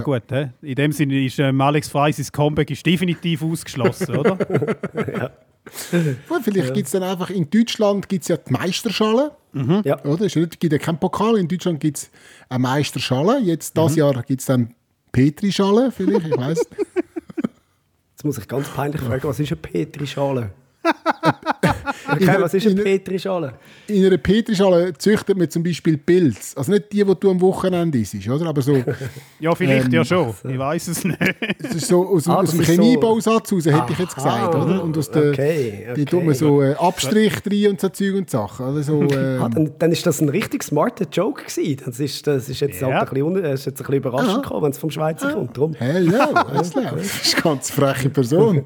gut, 0.00 0.22
hä? 0.30 0.50
in 0.62 0.74
dem 0.74 0.92
Sinne 0.92 1.24
ist 1.24 1.38
ähm, 1.38 1.60
Alex 1.60 1.88
Frey 1.88 2.12
sein 2.12 2.26
Comeback 2.32 2.70
ist 2.70 2.84
definitiv 2.86 3.42
ausgeschlossen, 3.42 4.16
oder? 4.16 4.36
Gut, 6.28 6.42
vielleicht 6.42 6.74
gibt 6.74 6.86
es 6.86 6.92
dann 6.92 7.02
einfach 7.02 7.30
in 7.30 7.48
Deutschland 7.48 8.06
gibt's 8.08 8.28
ja 8.28 8.36
die 8.36 8.52
Meisterschale. 8.52 9.32
Ja. 9.84 10.04
Oder? 10.04 10.26
Es 10.26 10.34
gibt 10.34 10.62
ja 10.62 10.78
keinen 10.78 10.98
Pokal. 10.98 11.38
In 11.38 11.48
Deutschland 11.48 11.80
gibt 11.80 11.96
es 11.96 12.10
eine 12.50 12.58
Meisterschale. 12.58 13.38
Jetzt, 13.40 13.76
das 13.76 13.96
Jahr 13.96 14.22
gibt 14.24 14.40
es 14.40 14.46
dann 14.46 14.74
Petri-Schale, 15.12 15.92
vielleicht, 15.92 16.26
ich 16.26 16.36
weiß 16.36 16.58
Jetzt 18.10 18.24
muss 18.24 18.38
ich 18.38 18.48
ganz 18.48 18.68
peinlich 18.68 19.00
fragen, 19.00 19.28
was 19.28 19.38
ist 19.38 19.52
eine 19.52 19.60
Petrischale? 19.60 20.50
Okay, 22.14 22.36
was 22.40 22.54
ist 22.54 22.66
eine 22.66 22.76
in- 22.80 22.84
Petrischale? 22.84 23.54
In 23.88 24.06
einer 24.06 24.16
Petrischale 24.18 24.92
züchtet 24.94 25.36
man 25.36 25.48
zum 25.50 25.62
Beispiel 25.62 25.98
Pilz. 25.98 26.54
Also 26.56 26.72
nicht 26.72 26.92
die, 26.92 27.04
die 27.04 27.14
du 27.18 27.30
am 27.30 27.40
Wochenende 27.40 27.98
isst, 27.98 28.14
oder? 28.28 28.46
Aber 28.46 28.62
so, 28.62 28.74
Ja, 29.40 29.54
vielleicht 29.54 29.86
Ähm, 29.86 29.92
ja 29.92 30.04
schon. 30.04 30.34
Ich 30.48 30.58
weiß 30.58 30.88
es 30.88 31.04
nicht. 31.04 31.18
es 31.62 31.74
ist 31.76 31.88
so 31.88 32.06
aus, 32.08 32.24
dem- 32.24 32.32
Ah, 32.32 32.36
aus 32.36 32.50
dem 32.50 32.60
ist 32.60 32.66
so- 32.66 32.72
Chemiebausatz 32.82 33.52
raus, 33.52 33.66
hätte 33.66 33.84
ich 33.92 33.98
jetzt 33.98 34.14
gesagt, 34.14 34.54
oder? 34.54 34.82
Und 34.82 34.96
aus 34.98 35.10
der, 35.10 35.30
okay, 35.30 35.88
Die 35.96 36.04
tut 36.04 36.20
man 36.20 36.28
okay. 36.30 36.38
so 36.38 36.62
äh, 36.62 36.74
Abstrich 36.74 37.32
rein 37.50 37.70
und 37.72 37.80
so 37.80 37.88
Zeug 37.88 38.14
und 38.14 38.30
Sachen. 38.30 38.66
Oder? 38.66 38.82
So, 38.82 39.02
äh, 39.04 39.38
Ah, 39.40 39.48
dann, 39.48 39.72
dann 39.78 39.92
ist 39.92 40.06
das 40.06 40.20
ein 40.20 40.28
richtig 40.28 40.62
smarter 40.64 41.06
Joke 41.10 41.44
gewesen. 41.44 41.82
Das 41.84 42.00
ist, 42.00 42.26
das 42.26 42.48
ist 42.48 42.60
jetzt, 42.60 42.80
Ja. 42.80 42.88
halt 43.00 43.08
ein 43.10 43.14
bisschen, 43.14 43.36
ist 43.44 43.64
jetzt 43.66 43.74
ein 43.80 43.84
bisschen 43.84 43.94
überraschend 43.94 44.42
gekommen, 44.42 44.62
wenn 44.62 44.70
es 44.70 44.78
vom 44.78 44.90
Schweizer 44.90 45.32
kommt. 45.32 45.56
Drum. 45.56 45.74
Hello. 45.78 46.12
Das 46.54 46.68
ist 46.68 46.76
eine 46.76 46.92
ganz 47.42 47.70
freche 47.70 48.08
Person. 48.10 48.64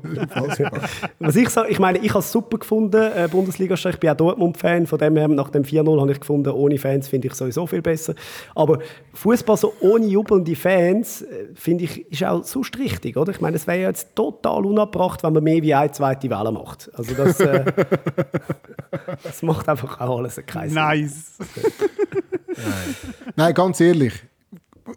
Was 1.19 1.37
ich 1.37 1.49
sage, 1.49 1.69
ich 1.71 1.79
meine, 1.79 1.99
ich 1.99 2.11
habe 2.11 2.21
es 2.21 2.31
super 2.31 2.59
gefunden, 2.59 2.97
äh, 3.01 3.29
Bundesliga 3.39 3.77
stehen. 3.77 3.93
Ich 3.93 4.01
bin 4.01 4.11
auch 4.11 4.17
Dortmund-Fan, 4.17 4.87
von 4.87 4.99
dem 4.99 5.17
her, 5.17 5.29
nach 5.29 5.51
dem 5.51 5.63
4-0 5.63 6.01
habe 6.01 6.13
ich 6.13 6.21
gefunden, 6.21 6.51
ohne 6.51 6.79
Fans 6.79 7.09
finde 7.09 7.29
ich 7.29 7.35
sowieso 7.35 7.67
viel 7.67 7.83
besser. 7.83 8.15
Aber 8.55 8.81
Fußball 9.15 9.57
so 9.57 9.73
ohne 9.81 10.07
jubelnde 10.07 10.57
Fans, 10.57 11.23
äh, 11.23 11.49
finde 11.55 11.85
ich, 11.85 12.11
ist 12.11 12.25
auch 12.25 12.43
sonst 12.45 12.77
richtig, 12.79 13.17
oder? 13.17 13.31
Ich 13.33 13.41
meine, 13.41 13.57
es 13.57 13.67
wäre 13.67 13.81
ja 13.83 13.89
jetzt 13.89 14.15
total 14.17 14.67
unabbracht, 14.67 15.23
wenn 15.23 15.33
man 15.33 15.45
mehr 15.45 15.63
wie 15.63 15.75
eine 15.75 15.93
zweite 15.93 16.29
Welle 16.31 16.51
macht. 16.53 16.91
Also 16.95 17.15
das, 17.15 17.39
äh, 17.41 17.65
das 19.23 19.43
macht 19.43 19.69
einfach 19.69 20.01
auch 20.01 20.19
alles 20.19 20.41
keinen 20.47 20.69
Sinn. 20.71 20.75
Nice. 20.75 21.39
Nein, 23.37 23.55
ganz 23.55 23.81
ehrlich. 23.81 24.13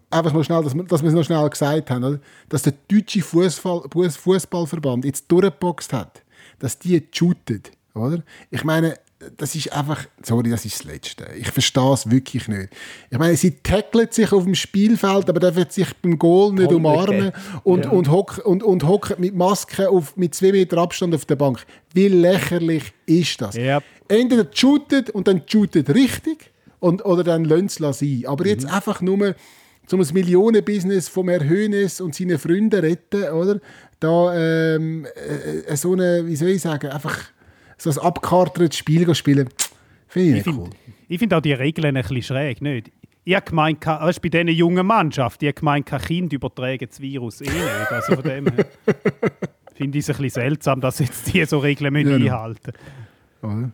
Einfach 0.09 0.33
noch 0.33 0.43
schnell, 0.43 0.63
dass 0.63 0.73
wir, 0.73 0.83
dass 0.83 1.01
wir 1.01 1.09
es 1.09 1.15
noch 1.15 1.23
schnell 1.23 1.49
gesagt 1.49 1.89
haben, 1.89 2.03
oder? 2.03 2.19
dass 2.49 2.61
der 2.63 2.73
deutsche 2.89 3.21
Fußball, 3.21 3.79
Fuß- 3.81 4.17
Fußballverband 4.17 5.03
jetzt 5.05 5.29
durchgeboxt 5.29 5.91
hat, 5.93 6.23
dass 6.59 6.79
die 6.79 7.05
shooten, 7.11 7.61
oder? 7.93 8.23
Ich 8.49 8.63
meine, 8.63 8.95
das 9.37 9.53
ist 9.53 9.71
einfach, 9.71 10.05
sorry, 10.23 10.49
das 10.49 10.65
ist 10.65 10.79
das 10.79 10.83
Letzte. 10.85 11.25
Ich 11.37 11.51
verstehe 11.51 11.93
es 11.93 12.09
wirklich 12.09 12.47
nicht. 12.47 12.69
Ich 13.11 13.17
meine, 13.19 13.35
sie 13.37 13.51
tackeln 13.61 14.07
sich 14.09 14.31
auf 14.31 14.45
dem 14.45 14.55
Spielfeld, 14.55 15.29
aber 15.29 15.39
dürfen 15.39 15.65
sich 15.69 15.87
beim 16.01 16.17
Goal 16.17 16.53
nicht 16.53 16.71
umarmen 16.71 17.31
und, 17.63 17.85
Ja. 17.85 17.91
und, 17.91 18.09
hock, 18.09 18.41
und, 18.43 18.63
und 18.63 18.83
hocken 18.87 19.17
mit 19.19 19.35
Maske 19.35 19.89
auf, 19.89 20.17
mit 20.17 20.33
zwei 20.33 20.51
Meter 20.51 20.77
Abstand 20.79 21.13
auf 21.13 21.25
der 21.25 21.35
Bank. 21.35 21.63
Wie 21.93 22.07
lächerlich 22.07 22.93
ist 23.05 23.39
das? 23.41 23.55
Yep. 23.55 23.83
Entweder 24.07 24.47
shootet 24.51 25.11
und 25.11 25.27
dann 25.27 25.43
shootet 25.45 25.89
richtig 25.93 26.51
und, 26.79 27.05
oder 27.05 27.23
dann 27.23 27.45
sie 27.45 27.75
es 27.75 27.93
sein. 27.93 28.23
Aber 28.25 28.47
jetzt 28.47 28.65
Mhm. 28.65 28.71
einfach 28.73 29.01
nur 29.01 29.35
zum 29.85 30.01
ein 30.01 30.07
Millionenbusiness 30.13 31.09
vom 31.09 31.29
Herrn 31.29 31.47
Hönes 31.47 32.01
und 32.01 32.15
seinen 32.15 32.39
Freunden 32.39 32.79
retten, 32.79 33.23
oder? 33.33 33.59
Da 33.99 34.33
ähm, 34.35 35.05
äh, 35.05 35.59
äh, 35.71 35.75
so 35.77 35.93
eine, 35.93 36.25
wie 36.25 36.35
soll 36.35 36.49
ich 36.49 36.61
sagen, 36.61 36.89
einfach 36.89 37.19
so 37.83 37.89
ein 37.89 37.97
abgekartetes 38.05 38.77
Spiel 38.77 39.13
spielen, 39.15 39.49
finde 40.07 40.31
ich 40.31 40.37
Ich 40.37 40.43
finde 40.43 40.59
cool. 40.61 40.69
ich 41.07 41.19
find 41.19 41.33
auch 41.33 41.41
die 41.41 41.53
Regeln 41.53 41.95
ein 41.97 42.01
bisschen 42.03 42.21
schräg, 42.23 42.61
nicht? 42.61 42.91
Ich 43.23 43.35
habe 43.35 43.45
gemeint, 43.45 43.85
weißt, 43.85 44.21
bei 44.21 44.29
diesen 44.29 44.47
jungen 44.49 44.85
Mannschaft, 44.85 45.41
die 45.41 45.47
habe 45.47 45.53
gemeint, 45.53 45.85
kein 45.85 46.01
Kind 46.01 46.33
übertragen 46.33 46.87
das 46.89 46.99
Virus 46.99 47.41
eh 47.41 47.45
nicht. 47.45 47.91
Also 47.91 48.15
von 48.15 48.23
dem 48.23 48.45
finde 49.75 49.97
ich 49.97 50.07
es 50.07 50.09
ein 50.09 50.21
bisschen 50.21 50.41
seltsam, 50.41 50.81
dass 50.81 50.99
jetzt 50.99 51.31
die 51.31 51.45
so 51.45 51.59
Regeln 51.59 51.93
müssen 51.93 52.23
Ja, 52.23 52.43
einhalten? 52.43 52.73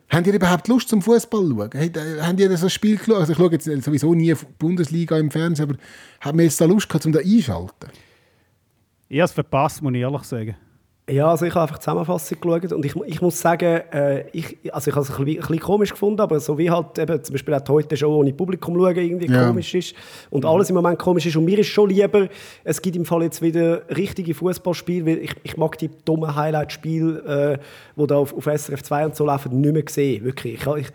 Habt 0.10 0.28
ihr 0.28 0.34
überhaupt 0.34 0.67
Lust 0.70 0.89
zum 0.89 1.02
Fußball 1.02 1.41
zu 1.46 1.50
schauen? 1.56 1.70
Habt, 1.74 1.98
äh, 1.98 2.22
habt 2.22 2.39
ihr 2.39 2.58
so 2.58 2.67
ein 2.67 2.70
Spiel 2.70 2.98
geschaut? 2.98 3.17
Also 3.17 3.34
ich 3.34 3.38
schaue 3.38 3.52
jetzt 3.52 3.65
sowieso 3.84 4.13
nie 4.13 4.34
Bundesliga 4.60 5.17
im 5.17 5.30
Fernsehen, 5.32 5.70
aber 5.70 5.80
haben 6.22 6.38
wir 6.38 6.46
jetzt 6.46 6.60
da 6.62 6.65
Lust 6.65 6.88
gehabt, 6.88 7.06
um 7.06 7.12
da 7.12 7.20
einschalten? 7.20 7.89
Ich 9.10 9.20
habe 9.20 9.26
es 9.26 9.32
verpasst, 9.34 9.82
muss 9.82 9.93
ich 9.93 10.00
ehrlich 10.02 10.24
sagen. 10.24 10.56
Ja, 11.10 11.30
also 11.30 11.46
ich 11.46 11.54
habe 11.54 11.62
einfach 11.62 11.78
die 11.78 11.84
Zusammenfassung 11.86 12.38
geschaut 12.41 12.74
und 12.74 12.86
ich, 12.86 12.93
ich 13.06 13.22
muss 13.22 13.39
sagen, 13.39 13.82
äh, 13.93 14.26
ich, 14.34 14.58
also 14.74 14.89
ich 14.89 14.96
habe 14.96 15.06
es 15.06 15.10
ein 15.17 15.24
bisschen, 15.24 15.41
ein 15.41 15.48
bisschen 15.48 15.60
komisch 15.62 15.91
gefunden, 15.91 16.20
aber 16.20 16.38
so 16.41 16.58
wie 16.58 16.70
halt 16.70 17.00
eben 17.00 17.24
zum 17.24 17.32
Beispiel 17.32 17.54
auch 17.54 17.62
heute 17.70 17.96
Show 17.96 18.13
ohne 18.13 18.34
Publikum 18.34 18.76
schauen 18.76 18.98
irgendwie 18.98 19.32
Ja. 19.32 19.48
komisch 19.48 19.74
ist 19.74 19.96
und 20.32 20.43
alles 20.43 20.70
im 20.70 20.76
Moment 20.76 21.00
komisch 21.00 21.26
ist 21.26 21.38
und 21.38 21.46
mir 21.46 21.60
ist 21.60 21.67
schon 21.67 21.89
lieber, 21.91 22.28
es 22.65 22.82
gibt 22.82 22.98
im 22.98 23.06
Fall 23.06 23.24
jetzt 23.24 23.41
wieder 23.41 23.84
richtige 23.96 24.34
Fußballspiele, 24.34 25.06
weil 25.06 25.17
ich, 25.20 25.34
ich 25.43 25.56
mag 25.56 25.78
die 25.78 25.89
dummen 26.04 26.36
Highlight-Spiele, 26.36 27.58
äh, 27.58 27.58
die 28.02 28.06
da 28.08 28.15
auf, 28.17 28.36
auf 28.36 28.43
SRF 28.43 28.84
2 28.84 29.06
und 29.06 29.15
so 29.15 29.26
laufen, 29.26 29.62
nicht 29.62 29.74
mehr 29.74 29.84
sehen, 29.88 30.26
wirklich. 30.26 30.56
Ich, 30.56 30.67
ich, 30.67 30.88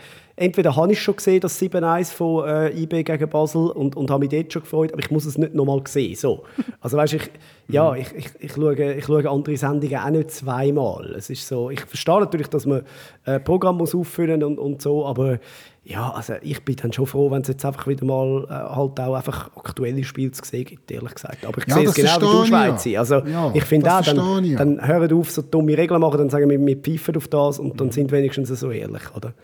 entweder 0.42 0.76
habe 0.76 0.92
ich 0.92 1.00
schon 1.02 1.16
gesehen, 1.16 1.40
das 1.40 1.61
7-1 1.61 2.12
von 2.12 2.46
äh, 2.48 2.70
IB 2.83 3.02
gegen 3.05 3.28
Basel 3.31 3.70
und, 3.70 3.96
und 3.96 4.11
habe 4.11 4.20
mich 4.20 4.31
dort 4.31 4.52
schon 4.52 4.62
gefreut, 4.62 4.92
aber 4.92 5.00
ich 5.02 5.11
muss 5.11 5.24
es 5.24 5.38
nicht 5.38 5.55
nochmal 5.55 5.83
sehen. 5.87 6.14
So. 6.16 6.44
Also 6.81 6.96
weißt, 6.96 7.14
ich, 7.14 7.31
ja, 7.68 7.94
ich, 7.94 8.09
ich, 8.16 8.26
ich, 8.40 8.52
schaue, 8.52 8.94
ich 8.94 9.05
schaue 9.05 9.31
andere 9.31 9.57
Sendungen 9.57 9.96
auch 9.98 10.11
nicht 10.11 10.31
zweimal. 10.33 11.14
Es 11.16 11.31
ist 11.31 11.46
so, 11.46 11.70
ich 11.70 11.81
verstehe 11.81 12.18
natürlich, 12.20 12.48
dass 12.48 12.66
man 12.66 12.83
äh, 13.24 13.38
Programm 13.38 13.76
muss 13.78 13.94
auffüllen 13.94 14.42
und, 14.42 14.59
und 14.59 14.83
so, 14.83 15.07
aber 15.07 15.38
ja, 15.85 16.11
also 16.12 16.35
ich 16.42 16.64
bin 16.64 16.76
dann 16.76 16.92
schon 16.92 17.07
froh, 17.07 17.31
wenn 17.31 17.42
es 17.42 17.48
jetzt 17.48 17.64
einfach 17.64 17.87
wieder 17.88 18.05
mal 18.05 18.44
äh, 18.48 18.52
halt 18.52 18.98
auch 19.00 19.14
einfach 19.14 19.50
aktuelle 19.57 20.02
Spiele 20.05 20.31
zu 20.33 20.44
sehen 20.44 20.64
gibt, 20.64 20.90
ehrlich 20.90 21.14
gesagt. 21.14 21.44
Aber 21.46 21.59
ich 21.59 21.66
Ja, 21.68 21.74
sehe 21.74 21.85
es 21.88 21.94
das 21.94 22.18
genau 22.18 22.33
wie 22.33 22.33
du, 22.37 22.38
ja. 22.40 22.46
Schweizer. 22.46 22.98
Also 22.98 23.14
Ja, 23.26 23.50
ich 23.55 23.64
finde 23.64 23.92
auch, 23.92 24.00
dann, 24.02 24.44
ja. 24.44 24.59
dann 24.59 24.87
hören 24.87 25.12
auf, 25.12 25.31
so 25.31 25.42
dumme 25.42 25.76
Regeln 25.76 26.00
machen, 26.00 26.18
dann 26.18 26.31
sagen 26.31 26.48
wir, 26.50 26.59
wir 26.64 26.76
pfeifen 26.76 27.16
auf 27.16 27.28
das 27.28 27.59
und 27.59 27.74
Mhm. 27.74 27.76
dann 27.78 27.90
sind 27.92 28.12
wenigstens 28.12 28.48
so 28.48 28.70
ehrlich, 28.70 29.02
oder? 29.16 29.35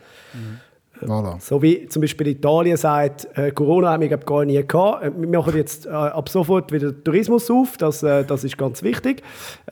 Voilà. 1.03 1.41
So 1.41 1.63
wie 1.63 1.87
zum 1.89 2.03
Beispiel 2.03 2.29
Italien 2.29 2.77
sagt, 2.77 3.29
äh, 3.37 3.51
Corona 3.51 3.93
haben 3.93 4.01
wir 4.01 4.09
glaub, 4.09 4.27
gar 4.27 4.45
nie 4.45 4.63
gehabt. 4.67 5.05
Äh, 5.05 5.13
Wir 5.17 5.29
machen 5.29 5.57
jetzt 5.57 5.87
äh, 5.87 5.91
ab 5.91 6.29
sofort 6.29 6.73
wieder 6.73 6.93
Tourismus 7.05 7.51
auf, 7.51 7.77
das, 7.77 8.03
äh, 8.03 8.25
das 8.25 8.45
ist 8.45 8.59
ganz 8.59 8.83
wichtig. 8.83 9.23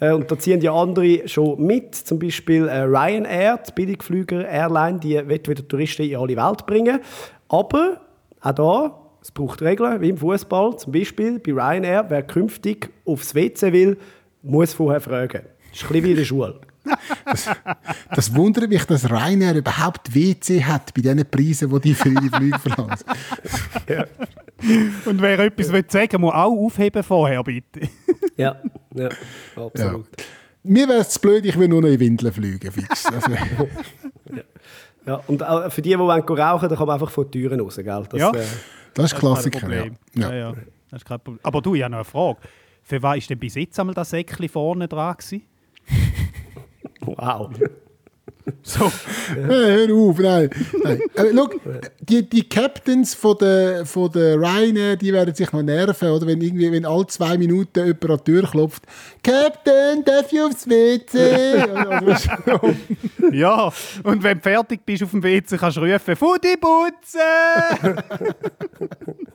Äh, 0.01 0.13
und 0.13 0.31
da 0.31 0.39
ziehen 0.39 0.61
die 0.61 0.69
anderen 0.69 1.27
schon 1.29 1.61
mit, 1.65 1.95
zum 1.95 2.19
Beispiel 2.19 2.69
äh, 2.69 2.83
Ryanair, 2.83 3.59
die 3.69 3.73
Billigflüger-Airline, 3.73 5.01
die 5.01 5.29
wird 5.29 5.49
wieder 5.49 5.67
Touristen 5.67 6.03
in 6.03 6.17
alle 6.17 6.37
Welt 6.37 6.67
bringen. 6.67 7.01
Aber 7.49 8.01
auch 8.41 8.53
da, 8.53 8.99
es 9.23 9.31
braucht 9.31 9.63
Regeln, 9.63 10.01
wie 10.01 10.11
im 10.11 10.17
Fußball. 10.19 10.77
Zum 10.77 10.93
Beispiel 10.93 11.39
bei 11.41 11.53
Ryanair, 11.53 12.07
wer 12.09 12.23
künftig 12.23 12.91
aufs 13.05 13.35
WC 13.35 13.73
will, 13.73 13.97
muss 14.43 14.75
vorher 14.75 15.01
fragen. 15.01 15.43
Das 15.71 15.83
ist 15.83 15.85
ein 15.85 15.89
bisschen 15.93 16.05
wie 16.05 16.11
in 16.11 16.17
der 16.17 16.25
Schule. 16.25 16.61
Das 18.15 18.35
wundert 18.35 18.69
mich, 18.69 18.85
dass 18.85 19.09
Ryanair 19.11 19.55
überhaupt 19.57 20.15
WC 20.15 20.63
hat 20.65 20.93
bei 20.95 21.03
diesen 21.03 21.25
Preisen, 21.31 21.71
die 21.71 21.81
die 21.81 21.95
für 21.95 22.09
ihre 22.09 22.29
Flüge 22.31 22.59
verlangen. 22.59 22.97
Und 25.05 25.21
wer 25.23 25.39
etwas 25.41 25.73
will 25.73 25.85
sagen 25.89 26.21
muss 26.21 26.35
auch 26.35 26.53
aufheben 26.53 27.03
vorher, 27.03 27.43
bitte. 27.43 27.89
Ja, 28.37 28.57
ja 28.95 29.09
absolut. 29.57 30.07
Mir 30.63 30.89
wäre 30.89 31.01
es 31.01 31.19
blöd, 31.19 31.45
ich 31.45 31.57
will 31.59 31.69
nur 31.69 31.81
noch 31.83 31.89
in 31.89 32.01
Windeln 32.01 32.33
fliegen, 32.33 32.73
fix. 32.73 33.07
Also, 33.07 33.31
Ja, 35.07 35.21
und 35.29 35.41
auch 35.45 35.71
für 35.71 35.83
die, 35.83 35.91
die 35.91 35.99
wollen 35.99 36.27
gehen 36.27 36.37
rauchen, 36.39 36.69
da 36.69 36.75
kann 36.75 36.87
man 36.87 36.95
einfach 36.95 37.11
vor 37.11 37.25
die 37.27 37.41
Türen 37.41 37.61
raus, 37.61 37.77
gell? 37.77 37.85
Das, 38.11 38.21
Ja. 38.21 38.31
äh, 38.31 38.43
das 38.93 39.05
ist 39.07 39.13
kein 39.13 39.21
Klassiker, 39.21 39.59
ja. 39.61 39.83
Problem. 39.83 39.97
ja. 40.15 40.31
Ja, 40.31 40.35
ja. 40.37 40.53
Das 40.91 41.03
ist 41.03 41.05
kein 41.07 41.21
Problem. 41.21 41.41
Aber 41.45 41.63
du, 41.63 41.77
ich 41.77 41.83
habe 41.83 41.93
noch 41.93 41.99
eine 41.99 42.05
Frage. 42.05 42.39
Für 42.83 43.03
was 43.03 43.19
ist 43.19 43.31
denn 43.31 43.39
bis 43.39 43.55
jetzt 43.55 43.79
einmal 43.79 43.95
das 43.95 44.11
Säckchen 44.11 44.49
vorne 44.49 44.89
dran 44.89 45.17
gewesen? 45.17 45.43
Wow. 47.17 47.51
So. 48.63 48.93
Hey, 49.35 49.87
hör 49.87 49.95
auf, 49.95 50.19
nein. 50.19 50.51
nein. 50.83 51.01
Aber, 51.17 51.31
schau, 51.35 51.49
die, 52.01 52.29
die 52.29 52.49
Captains 52.49 53.15
von 53.15 53.37
der, 53.39 53.85
von 53.87 54.11
der 54.11 54.37
Ryanair, 54.37 54.97
die 54.97 55.13
werden 55.13 55.35
sich 55.35 55.51
noch 55.53 55.63
nerven, 55.63 56.11
oder? 56.11 56.27
Wenn, 56.27 56.41
irgendwie, 56.41 56.71
wenn 56.71 56.85
alle 56.85 57.07
zwei 57.07 57.37
Minuten 57.39 57.85
jemand 57.85 58.11
an 58.11 58.19
die 58.19 58.33
Tür 58.33 58.43
klopft. 58.49 58.85
Captain, 59.23 60.05
darf 60.05 60.33
ich 60.33 60.41
aufs 60.41 60.69
WC? 60.69 61.65
Ja, 63.33 63.73
und 64.05 64.23
wenn 64.23 64.39
du 64.39 64.43
fertig 64.43 64.87
bist 64.87 65.03
auf 65.03 65.11
dem 65.11 65.23
WC, 65.23 65.57
kannst 65.57 65.77
du 65.79 65.81
rufen, 65.81 66.17
Fudi 66.17 66.57
putzen! 66.57 67.21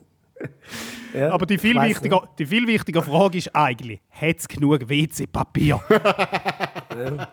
Ja, 1.14 1.30
Aber 1.30 1.44
die 1.44 1.58
viel, 1.58 1.78
wichtiger, 1.78 2.26
die 2.38 2.46
viel 2.46 2.66
wichtiger 2.66 3.02
Frage 3.02 3.36
ist 3.36 3.54
eigentlich, 3.54 4.00
hat 4.10 4.38
es 4.38 4.48
genug 4.48 4.88
WC-Papier? 4.88 5.78
nicht. 6.96 7.28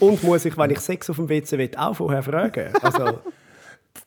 Und 0.00 0.22
muss 0.22 0.44
ich, 0.44 0.56
wenn 0.56 0.70
ich 0.70 0.80
Sex 0.80 1.10
auf 1.10 1.16
dem 1.16 1.28
WC 1.28 1.58
will, 1.58 1.70
auch 1.76 1.94
vorher 1.94 2.22
fragen? 2.22 2.72
Also, 2.82 3.18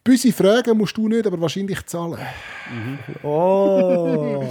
Büsse 0.04 0.32
fragen 0.32 0.78
musst 0.78 0.98
du 0.98 1.08
nicht, 1.08 1.28
aber 1.28 1.40
wahrscheinlich 1.40 1.86
zahlen. 1.86 2.20
oh. 3.24 4.44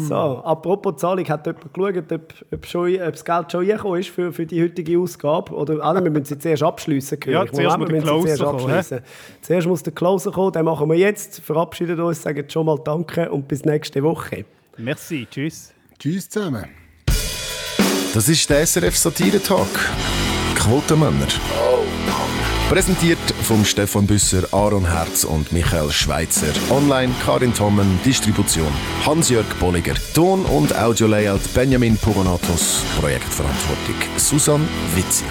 So, 0.00 0.14
apropos 0.14 0.96
Zahlung, 0.96 1.26
hat 1.28 1.46
jemand 1.46 1.74
geschaut, 1.74 2.12
ob, 2.12 2.34
ob, 2.52 2.66
schon, 2.66 2.94
ob 3.00 3.12
das 3.12 3.24
Geld 3.24 3.52
schon 3.52 3.60
reingekommen 3.60 4.00
ist 4.00 4.10
für, 4.10 4.32
für 4.32 4.46
die 4.46 4.62
heutige 4.62 4.98
Ausgabe? 4.98 5.52
Oder, 5.54 5.82
ah, 5.82 5.92
nein, 5.94 6.04
wir 6.04 6.10
müssen 6.10 6.26
sie 6.26 6.38
zuerst 6.38 6.62
abschliessen. 6.62 7.18
Ja, 7.26 7.44
Ich 7.44 7.52
zuerst 7.52 7.78
muss 7.78 7.88
wir 7.88 8.00
müssen 8.00 8.22
sie 8.22 8.34
Closer 8.36 8.46
kommen. 8.52 9.02
Zuerst 9.40 9.66
muss 9.66 9.82
der 9.82 9.92
Closer 9.94 10.30
kommen, 10.30 10.52
den 10.52 10.64
machen 10.64 10.88
wir 10.88 10.96
jetzt, 10.96 11.40
verabschieden 11.40 11.98
uns, 12.00 12.22
sagen 12.22 12.48
schon 12.48 12.66
mal 12.66 12.78
Danke 12.84 13.30
und 13.30 13.48
bis 13.48 13.64
nächste 13.64 14.02
Woche. 14.02 14.44
Merci, 14.76 15.26
tschüss. 15.30 15.72
Tschüss 15.98 16.28
zusammen. 16.28 16.66
Das 18.12 18.28
ist 18.28 18.50
der 18.50 18.66
SRF 18.66 18.96
Satire 18.96 19.40
Talk. 19.40 19.68
Quotenmänner. 20.56 21.28
Präsentiert 22.68 23.18
vom 23.42 23.64
Stefan 23.64 24.04
Büsser, 24.04 24.52
Aaron 24.52 24.84
Herz 24.84 25.22
und 25.22 25.52
Michael 25.52 25.92
Schweitzer. 25.92 26.52
Online 26.70 27.14
Karin 27.24 27.54
Tommen, 27.54 28.00
Distribution 28.04 28.72
Hans-Jörg 29.06 29.46
Bolliger. 29.60 29.94
Ton- 30.12 30.44
und 30.46 30.76
Audio-Layout 30.76 31.54
Benjamin 31.54 31.96
Pogonatos. 31.98 32.82
Projektverantwortung 32.98 33.94
Susan 34.16 34.68
Witzig. 34.96 35.26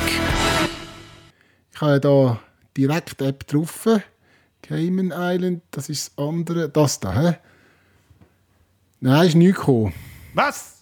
Ich 1.74 1.82
habe 1.82 2.00
da 2.00 2.40
direkt 2.78 3.22
App 3.22 3.46
drauf. 3.46 3.90
Cayman 4.62 5.12
Island, 5.14 5.64
das 5.72 5.90
ist 5.90 6.14
das 6.18 6.26
andere. 6.26 6.70
Das 6.70 6.98
da, 7.02 7.14
hä? 7.14 7.38
Nein, 9.02 9.28
ist 9.28 9.36
nichts 9.36 9.60
gekommen. 9.60 9.94
Was? 10.34 10.79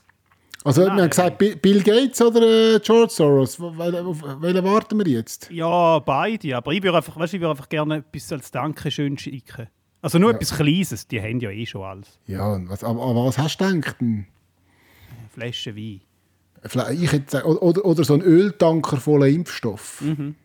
Also, 0.68 0.82
wir 0.86 0.92
haben 0.92 1.10
gesagt, 1.10 1.38
Bi- 1.38 1.56
Bill 1.56 1.82
Gates 1.82 2.22
oder 2.22 2.76
äh, 2.76 2.80
George 2.80 3.12
Soros? 3.14 3.60
Auf 3.60 3.78
welchen 3.78 4.64
warten 4.64 4.98
wir 5.00 5.08
jetzt? 5.08 5.50
Ja, 5.50 6.00
beide. 6.00 6.58
Aber 6.58 6.72
ich 6.74 6.84
würde 6.84 6.98
einfach, 6.98 7.18
weißt, 7.18 7.34
ich 7.36 7.40
würde 7.40 7.52
einfach 7.52 7.70
gerne 7.70 7.98
etwas 7.98 8.32
als 8.32 8.52
Dankeschön 8.52 9.18
schicken. 9.18 9.68
Also 10.02 10.20
nur 10.20 10.32
etwas 10.32 10.56
Kleines, 10.56 11.08
die 11.08 11.22
haben 11.22 11.40
ja 11.40 11.50
eh 11.50 11.66
schon 11.66 11.82
alles. 11.84 12.20
Ja, 12.28 12.54
und 12.54 12.70
was, 12.70 12.84
an, 12.84 12.98
was 12.98 13.38
hast 13.38 13.58
du 13.60 13.66
gedacht? 13.74 13.96
Eine 14.00 14.26
Flasche 15.34 15.76
Wein. 15.76 16.02
Ich 17.02 17.12
hätte, 17.12 17.46
oder, 17.46 17.86
oder 17.86 18.04
so 18.04 18.14
ein 18.14 18.22
Öltanker 18.22 18.98
voller 18.98 19.28
Impfstoff. 19.28 20.02
Mhm. 20.02 20.36